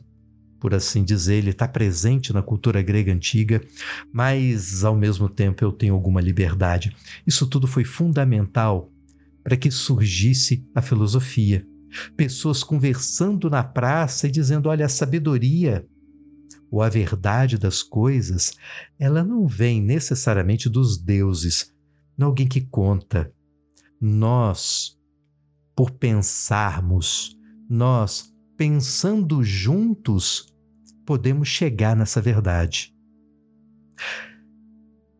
por 0.60 0.74
assim 0.74 1.04
dizer, 1.04 1.34
ele 1.34 1.50
está 1.50 1.68
presente 1.68 2.32
na 2.32 2.42
cultura 2.42 2.82
grega 2.82 3.12
antiga, 3.12 3.62
mas 4.12 4.84
ao 4.84 4.96
mesmo 4.96 5.28
tempo 5.28 5.64
eu 5.64 5.72
tenho 5.72 5.94
alguma 5.94 6.20
liberdade. 6.20 6.94
Isso 7.26 7.46
tudo 7.46 7.66
foi 7.66 7.84
fundamental 7.84 8.90
para 9.42 9.56
que 9.56 9.70
surgisse 9.70 10.66
a 10.74 10.82
filosofia. 10.82 11.66
Pessoas 12.16 12.62
conversando 12.62 13.48
na 13.48 13.62
praça 13.62 14.26
e 14.26 14.30
dizendo: 14.30 14.68
olha, 14.68 14.86
a 14.86 14.90
sabedoria 14.90 15.86
ou 16.70 16.82
a 16.82 16.88
verdade 16.88 17.56
das 17.56 17.82
coisas, 17.82 18.52
ela 18.98 19.24
não 19.24 19.46
vem 19.46 19.80
necessariamente 19.80 20.68
dos 20.68 20.98
deuses, 20.98 21.72
não 22.16 22.26
alguém 22.28 22.46
que 22.46 22.60
conta. 22.60 23.32
Nós, 23.98 24.98
por 25.74 25.90
pensarmos, 25.92 27.36
nós 27.68 28.34
pensando 28.58 29.40
juntos, 29.44 30.52
podemos 31.06 31.46
chegar 31.46 31.94
nessa 31.94 32.20
verdade. 32.20 32.92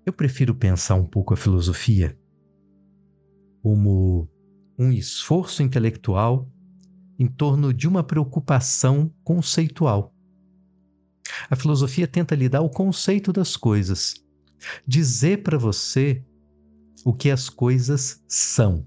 Eu 0.05 0.13
prefiro 0.13 0.57
pensar 0.57 0.97
um 0.97 1.07
pouco 1.07 1.33
a 1.33 1.37
filosofia 1.37 2.19
como 3.63 4.29
um 4.77 4.91
esforço 4.91 5.63
intelectual 5.63 6.51
em 7.17 7.29
torno 7.29 7.73
de 7.73 7.87
uma 7.87 8.03
preocupação 8.03 9.15
conceitual. 9.23 10.13
A 11.49 11.55
filosofia 11.55 12.09
tenta 12.09 12.35
lhe 12.35 12.49
dar 12.49 12.63
o 12.63 12.71
conceito 12.71 13.33
das 13.33 13.57
coisas, 13.57 14.15
dizer 14.85 15.45
para 15.45 15.59
você 15.59 16.25
o 17.05 17.15
que 17.15 17.31
as 17.31 17.49
coisas 17.49 18.21
são. 18.27 18.85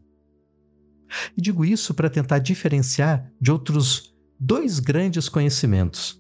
E 1.37 1.41
digo 1.41 1.63
isso 1.63 1.93
para 1.93 2.09
tentar 2.09 2.39
diferenciar 2.39 3.31
de 3.39 3.51
outros 3.51 4.10
dois 4.43 4.79
grandes 4.79 5.29
conhecimentos: 5.29 6.19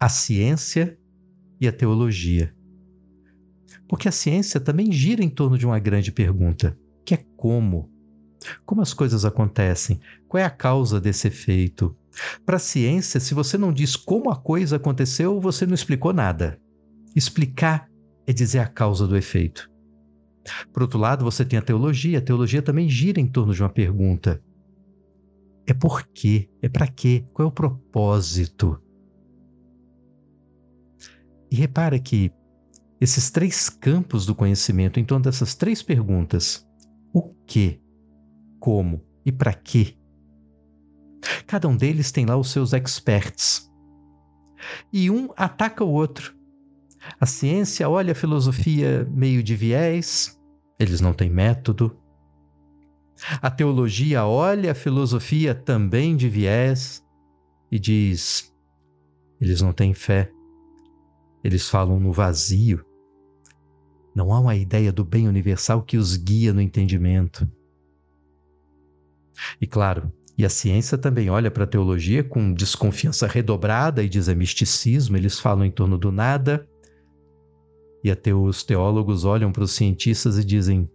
a 0.00 0.08
ciência 0.08 0.98
e 1.60 1.68
a 1.68 1.72
teologia. 1.72 2.52
Porque 3.88 4.08
a 4.08 4.12
ciência 4.12 4.58
também 4.58 4.90
gira 4.90 5.22
em 5.22 5.28
torno 5.28 5.56
de 5.56 5.64
uma 5.64 5.78
grande 5.78 6.10
pergunta, 6.10 6.76
que 7.04 7.14
é 7.14 7.24
como? 7.36 7.88
Como 8.64 8.82
as 8.82 8.92
coisas 8.92 9.24
acontecem? 9.24 10.00
Qual 10.26 10.40
é 10.40 10.44
a 10.44 10.50
causa 10.50 11.00
desse 11.00 11.28
efeito? 11.28 11.96
Para 12.44 12.56
a 12.56 12.60
ciência, 12.60 13.20
se 13.20 13.32
você 13.34 13.56
não 13.56 13.72
diz 13.72 13.94
como 13.94 14.28
a 14.28 14.36
coisa 14.36 14.76
aconteceu, 14.76 15.40
você 15.40 15.64
não 15.64 15.74
explicou 15.74 16.12
nada. 16.12 16.60
Explicar 17.14 17.88
é 18.26 18.32
dizer 18.32 18.58
a 18.58 18.66
causa 18.66 19.06
do 19.06 19.16
efeito. 19.16 19.70
Por 20.72 20.82
outro 20.82 20.98
lado, 20.98 21.24
você 21.24 21.44
tem 21.44 21.58
a 21.58 21.62
teologia. 21.62 22.18
A 22.18 22.22
teologia 22.22 22.62
também 22.62 22.88
gira 22.88 23.20
em 23.20 23.26
torno 23.26 23.54
de 23.54 23.62
uma 23.62 23.68
pergunta: 23.68 24.42
é 25.66 25.74
por 25.74 26.06
quê, 26.08 26.48
é 26.62 26.68
para 26.68 26.86
quê, 26.86 27.24
qual 27.32 27.46
é 27.46 27.48
o 27.48 27.52
propósito. 27.52 28.80
E 31.50 31.56
repara 31.56 31.98
que 31.98 32.32
esses 33.00 33.30
três 33.30 33.68
campos 33.68 34.24
do 34.24 34.34
conhecimento, 34.34 34.98
em 34.98 35.04
torno 35.04 35.24
dessas 35.24 35.54
três 35.54 35.82
perguntas, 35.82 36.66
o 37.12 37.34
que, 37.46 37.80
como 38.58 39.02
e 39.24 39.32
para 39.32 39.52
quê, 39.52 39.96
cada 41.46 41.68
um 41.68 41.76
deles 41.76 42.12
tem 42.12 42.24
lá 42.24 42.36
os 42.36 42.50
seus 42.50 42.72
experts. 42.72 43.70
E 44.92 45.10
um 45.10 45.30
ataca 45.36 45.84
o 45.84 45.90
outro. 45.90 46.34
A 47.20 47.26
ciência 47.26 47.88
olha 47.88 48.12
a 48.12 48.16
filosofia 48.16 49.06
meio 49.10 49.42
de 49.42 49.54
viés, 49.54 50.40
eles 50.78 51.00
não 51.00 51.12
têm 51.12 51.30
método. 51.30 51.96
A 53.40 53.50
teologia 53.50 54.24
olha 54.24 54.72
a 54.72 54.74
filosofia 54.74 55.54
também 55.54 56.16
de 56.16 56.28
viés 56.28 57.04
e 57.70 57.78
diz: 57.78 58.54
eles 59.40 59.60
não 59.60 59.72
têm 59.72 59.94
fé, 59.94 60.30
eles 61.42 61.68
falam 61.68 62.00
no 62.00 62.12
vazio. 62.12 62.84
Não 64.14 64.32
há 64.32 64.40
uma 64.40 64.56
ideia 64.56 64.92
do 64.92 65.04
bem 65.04 65.28
universal 65.28 65.82
que 65.82 65.96
os 65.96 66.16
guia 66.16 66.52
no 66.52 66.60
entendimento. 66.60 67.48
E 69.60 69.66
claro, 69.66 70.10
e 70.38 70.44
a 70.44 70.48
ciência 70.48 70.96
também 70.96 71.28
olha 71.30 71.50
para 71.50 71.64
a 71.64 71.66
teologia 71.66 72.24
com 72.24 72.52
desconfiança 72.52 73.26
redobrada 73.26 74.02
e 74.02 74.08
diz 74.08 74.28
é 74.28 74.34
misticismo, 74.34 75.16
eles 75.16 75.38
falam 75.38 75.64
em 75.64 75.70
torno 75.70 75.98
do 75.98 76.10
nada. 76.10 76.66
E 78.02 78.10
até 78.10 78.34
os 78.34 78.62
teólogos 78.62 79.24
olham 79.24 79.52
para 79.52 79.64
os 79.64 79.72
cientistas 79.72 80.38
e 80.38 80.44
dizem: 80.44 80.88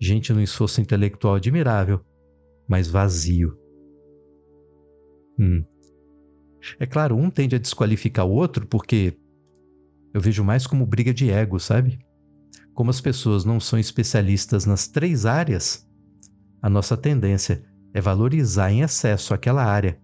gente 0.00 0.32
num 0.32 0.40
esforço 0.40 0.80
intelectual 0.80 1.36
admirável, 1.36 2.00
mas 2.68 2.88
vazio. 2.88 3.58
Hum. 5.38 5.64
É 6.78 6.86
claro, 6.86 7.16
um 7.16 7.30
tende 7.30 7.56
a 7.56 7.58
desqualificar 7.58 8.26
o 8.26 8.32
outro 8.32 8.66
porque 8.66 9.16
eu 10.12 10.20
vejo 10.20 10.44
mais 10.44 10.66
como 10.66 10.86
briga 10.86 11.12
de 11.12 11.30
ego, 11.30 11.58
sabe? 11.58 11.98
Como 12.72 12.90
as 12.90 13.00
pessoas 13.00 13.44
não 13.44 13.60
são 13.60 13.78
especialistas 13.78 14.64
nas 14.64 14.88
três 14.88 15.26
áreas, 15.26 15.86
a 16.62 16.70
nossa 16.70 16.96
tendência 16.96 17.64
é 17.92 18.00
valorizar 18.00 18.70
em 18.70 18.80
excesso 18.80 19.34
aquela 19.34 19.64
área 19.64 20.00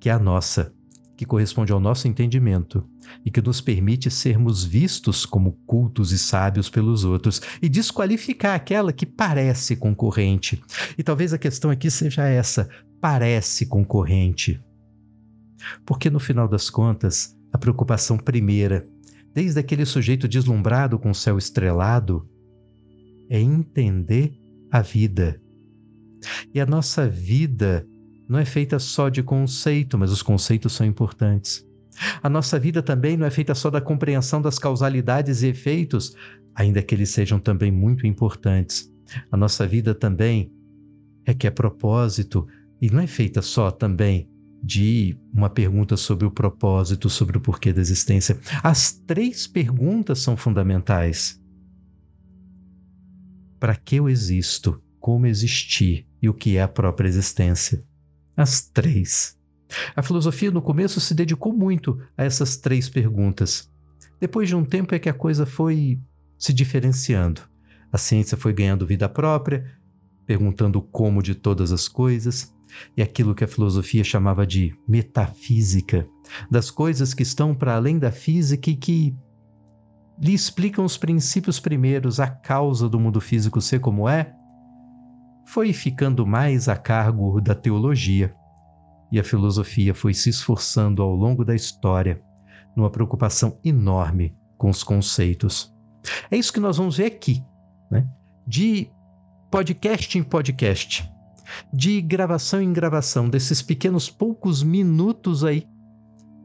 que 0.00 0.08
é 0.10 0.12
a 0.12 0.18
nossa 0.18 0.74
que 1.16 1.24
corresponde 1.24 1.72
ao 1.72 1.80
nosso 1.80 2.08
entendimento 2.08 2.88
e 3.24 3.30
que 3.30 3.40
nos 3.40 3.60
permite 3.60 4.10
sermos 4.10 4.64
vistos 4.64 5.24
como 5.24 5.52
cultos 5.66 6.12
e 6.12 6.18
sábios 6.18 6.68
pelos 6.68 7.04
outros 7.04 7.40
e 7.62 7.68
desqualificar 7.68 8.54
aquela 8.54 8.92
que 8.92 9.06
parece 9.06 9.76
concorrente. 9.76 10.62
E 10.98 11.02
talvez 11.02 11.32
a 11.32 11.38
questão 11.38 11.70
aqui 11.70 11.90
seja 11.90 12.26
essa: 12.26 12.68
parece 13.00 13.66
concorrente. 13.66 14.60
Porque 15.86 16.10
no 16.10 16.18
final 16.18 16.48
das 16.48 16.68
contas, 16.68 17.36
a 17.52 17.58
preocupação 17.58 18.18
primeira, 18.18 18.86
desde 19.32 19.60
aquele 19.60 19.84
sujeito 19.84 20.28
deslumbrado 20.28 20.98
com 20.98 21.10
o 21.10 21.14
céu 21.14 21.38
estrelado, 21.38 22.28
é 23.30 23.40
entender 23.40 24.32
a 24.70 24.80
vida. 24.80 25.40
E 26.52 26.60
a 26.60 26.66
nossa 26.66 27.08
vida 27.08 27.86
não 28.28 28.38
é 28.38 28.44
feita 28.44 28.78
só 28.78 29.08
de 29.08 29.22
conceito, 29.22 29.98
mas 29.98 30.10
os 30.10 30.22
conceitos 30.22 30.72
são 30.72 30.86
importantes. 30.86 31.66
A 32.22 32.28
nossa 32.28 32.58
vida 32.58 32.82
também 32.82 33.16
não 33.16 33.26
é 33.26 33.30
feita 33.30 33.54
só 33.54 33.70
da 33.70 33.80
compreensão 33.80 34.40
das 34.40 34.58
causalidades 34.58 35.42
e 35.42 35.48
efeitos, 35.48 36.14
ainda 36.54 36.82
que 36.82 36.94
eles 36.94 37.10
sejam 37.10 37.38
também 37.38 37.70
muito 37.70 38.06
importantes. 38.06 38.90
A 39.30 39.36
nossa 39.36 39.66
vida 39.66 39.94
também 39.94 40.50
requer 41.26 41.50
propósito 41.52 42.46
e 42.80 42.90
não 42.90 43.00
é 43.00 43.06
feita 43.06 43.40
só 43.42 43.70
também 43.70 44.28
de 44.62 45.16
uma 45.32 45.50
pergunta 45.50 45.96
sobre 45.96 46.26
o 46.26 46.30
propósito, 46.30 47.10
sobre 47.10 47.36
o 47.36 47.40
porquê 47.40 47.72
da 47.72 47.80
existência. 47.80 48.38
As 48.62 48.92
três 48.92 49.46
perguntas 49.46 50.20
são 50.20 50.36
fundamentais. 50.36 51.40
Para 53.60 53.76
que 53.76 53.96
eu 53.96 54.08
existo? 54.08 54.82
Como 54.98 55.26
existir? 55.26 56.06
E 56.20 56.28
o 56.28 56.34
que 56.34 56.56
é 56.56 56.62
a 56.62 56.68
própria 56.68 57.08
existência? 57.08 57.84
As 58.36 58.62
três. 58.62 59.38
A 59.94 60.02
filosofia 60.02 60.50
no 60.50 60.62
começo 60.62 61.00
se 61.00 61.14
dedicou 61.14 61.52
muito 61.52 61.98
a 62.16 62.24
essas 62.24 62.56
três 62.56 62.88
perguntas. 62.88 63.70
Depois 64.20 64.48
de 64.48 64.56
um 64.56 64.64
tempo 64.64 64.94
é 64.94 64.98
que 64.98 65.08
a 65.08 65.14
coisa 65.14 65.44
foi 65.46 65.98
se 66.38 66.52
diferenciando. 66.52 67.42
A 67.92 67.98
ciência 67.98 68.36
foi 68.36 68.52
ganhando 68.52 68.86
vida 68.86 69.08
própria, 69.08 69.64
perguntando 70.26 70.78
o 70.78 70.82
como 70.82 71.22
de 71.22 71.34
todas 71.34 71.72
as 71.72 71.88
coisas, 71.88 72.52
e 72.96 73.02
aquilo 73.02 73.34
que 73.34 73.44
a 73.44 73.48
filosofia 73.48 74.02
chamava 74.02 74.46
de 74.46 74.76
metafísica, 74.86 76.06
das 76.50 76.70
coisas 76.70 77.14
que 77.14 77.22
estão 77.22 77.54
para 77.54 77.76
além 77.76 77.98
da 77.98 78.10
física 78.10 78.70
e 78.70 78.76
que 78.76 79.14
lhe 80.18 80.32
explicam 80.32 80.84
os 80.84 80.96
princípios 80.96 81.60
primeiros, 81.60 82.20
a 82.20 82.26
causa 82.26 82.88
do 82.88 82.98
mundo 82.98 83.20
físico 83.20 83.60
ser 83.60 83.80
como 83.80 84.08
é, 84.08 84.32
foi 85.46 85.72
ficando 85.72 86.26
mais 86.26 86.68
a 86.68 86.76
cargo 86.76 87.40
da 87.40 87.54
teologia. 87.54 88.34
E 89.10 89.18
a 89.18 89.24
filosofia 89.24 89.94
foi 89.94 90.14
se 90.14 90.30
esforçando 90.30 91.02
ao 91.02 91.14
longo 91.14 91.44
da 91.44 91.54
história, 91.54 92.22
numa 92.74 92.90
preocupação 92.90 93.58
enorme 93.64 94.36
com 94.58 94.70
os 94.70 94.82
conceitos. 94.82 95.72
É 96.30 96.36
isso 96.36 96.52
que 96.52 96.60
nós 96.60 96.76
vamos 96.76 96.96
ver 96.96 97.06
aqui, 97.06 97.44
né? 97.90 98.06
De 98.46 98.90
podcast 99.50 100.18
em 100.18 100.22
podcast, 100.22 101.10
de 101.72 102.00
gravação 102.00 102.60
em 102.60 102.72
gravação, 102.72 103.28
desses 103.28 103.62
pequenos 103.62 104.10
poucos 104.10 104.62
minutos 104.62 105.44
aí, 105.44 105.68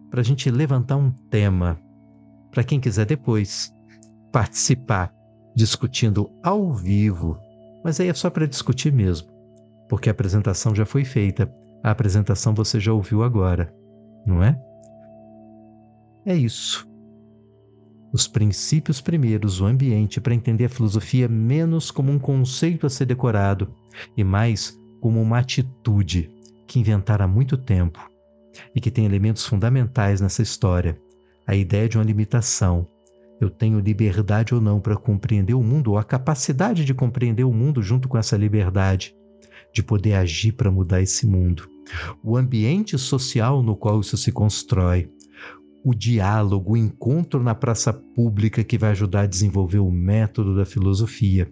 para 0.10 0.22
a 0.22 0.24
gente 0.24 0.50
levantar 0.50 0.98
um 0.98 1.12
tema, 1.12 1.80
para 2.52 2.64
quem 2.64 2.80
quiser 2.80 3.06
depois 3.06 3.74
participar, 4.32 5.12
discutindo 5.56 6.30
ao 6.44 6.72
vivo. 6.74 7.49
Mas 7.84 8.00
aí 8.00 8.10
é 8.10 8.14
só 8.14 8.30
para 8.30 8.48
discutir 8.48 8.92
mesmo, 8.92 9.30
porque 9.88 10.10
a 10.10 10.12
apresentação 10.12 10.76
já 10.76 10.86
foi 10.86 11.06
feita, 11.06 11.52
a 11.84 11.92
apresentação 11.92 12.54
você 12.54 12.80
já 12.80 12.92
ouviu 12.92 13.24
agora, 13.24 13.74
não 14.26 14.44
é? 14.44 14.60
É 16.26 16.36
isso 16.36 16.90
os 18.12 18.28
princípios 18.28 19.00
primeiros, 19.02 19.62
o 19.62 19.66
ambiente, 19.66 20.20
para 20.20 20.34
entender 20.34 20.66
a 20.66 20.70
filosofia 20.70 21.28
menos 21.28 21.92
como 21.92 22.12
um 22.12 22.20
conceito 22.20 22.86
a 22.88 22.90
ser 22.90 23.06
decorado 23.06 23.74
e 24.18 24.24
mais 24.24 24.78
como 25.00 25.22
uma 25.22 25.40
atitude 25.40 26.30
que 26.68 26.80
inventaram 26.80 27.26
há 27.26 27.28
muito 27.28 27.58
tempo 27.58 28.10
e 28.76 28.82
que 28.82 28.92
tem 28.92 29.06
elementos 29.06 29.46
fundamentais 29.46 30.20
nessa 30.20 30.42
história. 30.42 31.00
A 31.46 31.56
ideia 31.56 31.88
de 31.88 31.98
uma 31.98 32.04
limitação. 32.04 32.88
Eu 33.40 33.50
tenho 33.50 33.80
liberdade 33.80 34.54
ou 34.54 34.62
não 34.62 34.80
para 34.80 34.98
compreender 34.98 35.54
o 35.54 35.64
mundo, 35.64 35.92
ou 35.92 35.98
a 35.98 36.04
capacidade 36.04 36.84
de 36.84 36.94
compreender 36.94 37.44
o 37.44 37.54
mundo 37.54 37.82
junto 37.82 38.08
com 38.08 38.18
essa 38.18 38.36
liberdade, 38.36 39.16
de 39.74 39.82
poder 39.82 40.14
agir 40.14 40.54
para 40.54 40.72
mudar 40.72 41.02
esse 41.02 41.26
mundo. 41.26 41.68
O 42.24 42.36
ambiente 42.36 42.98
social 42.98 43.64
no 43.64 43.76
qual 43.76 44.02
isso 44.02 44.18
se 44.18 44.32
constrói 44.32 45.10
o 45.84 45.94
diálogo, 45.94 46.74
o 46.74 46.78
encontro 46.78 47.42
na 47.42 47.56
praça 47.56 47.94
pública 47.94 48.64
que 48.64 48.78
vai 48.78 48.92
ajudar 48.92 49.22
a 49.22 49.28
desenvolver 49.28 49.80
o 49.80 49.90
método 49.90 50.56
da 50.56 50.66
filosofia 50.66 51.52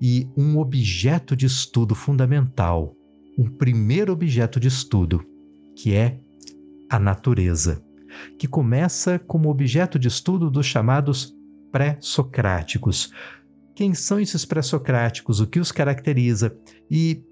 e 0.00 0.28
um 0.36 0.58
objeto 0.58 1.34
de 1.34 1.46
estudo 1.46 1.94
fundamental, 1.94 2.94
um 3.38 3.48
primeiro 3.48 4.12
objeto 4.12 4.60
de 4.60 4.68
estudo, 4.68 5.24
que 5.76 5.94
é 5.94 6.18
a 6.90 6.98
natureza, 6.98 7.82
que 8.38 8.46
começa 8.48 9.18
como 9.18 9.50
objeto 9.50 9.98
de 9.98 10.08
estudo 10.08 10.50
dos 10.50 10.66
chamados 10.66 11.34
pré-socráticos. 11.70 13.10
Quem 13.74 13.94
são 13.94 14.20
esses 14.20 14.44
pré-socráticos? 14.44 15.40
O 15.40 15.46
que 15.46 15.58
os 15.58 15.72
caracteriza? 15.72 16.56
E 16.90 17.24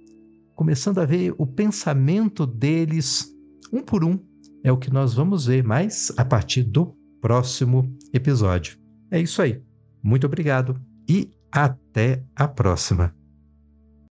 começando 0.55 0.99
a 0.99 1.05
ver 1.05 1.35
o 1.39 1.47
pensamento 1.47 2.47
deles 2.47 3.31
um 3.73 3.83
por 3.83 4.05
um 4.05 4.19
é 4.65 4.73
o 4.73 4.77
que 4.77 4.91
nós 4.91 5.15
vamos 5.15 5.47
ver 5.47 5.65
mais 5.65 6.13
a 6.17 6.25
partir 6.25 6.63
do 6.63 6.95
próximo 7.21 7.97
episódio. 8.13 8.79
É 9.11 9.21
isso 9.21 9.41
aí. 9.41 9.63
Muito 10.03 10.27
obrigado 10.27 10.81
e 11.09 11.31
até 11.53 12.23
a 12.35 12.49
próxima. 12.49 13.20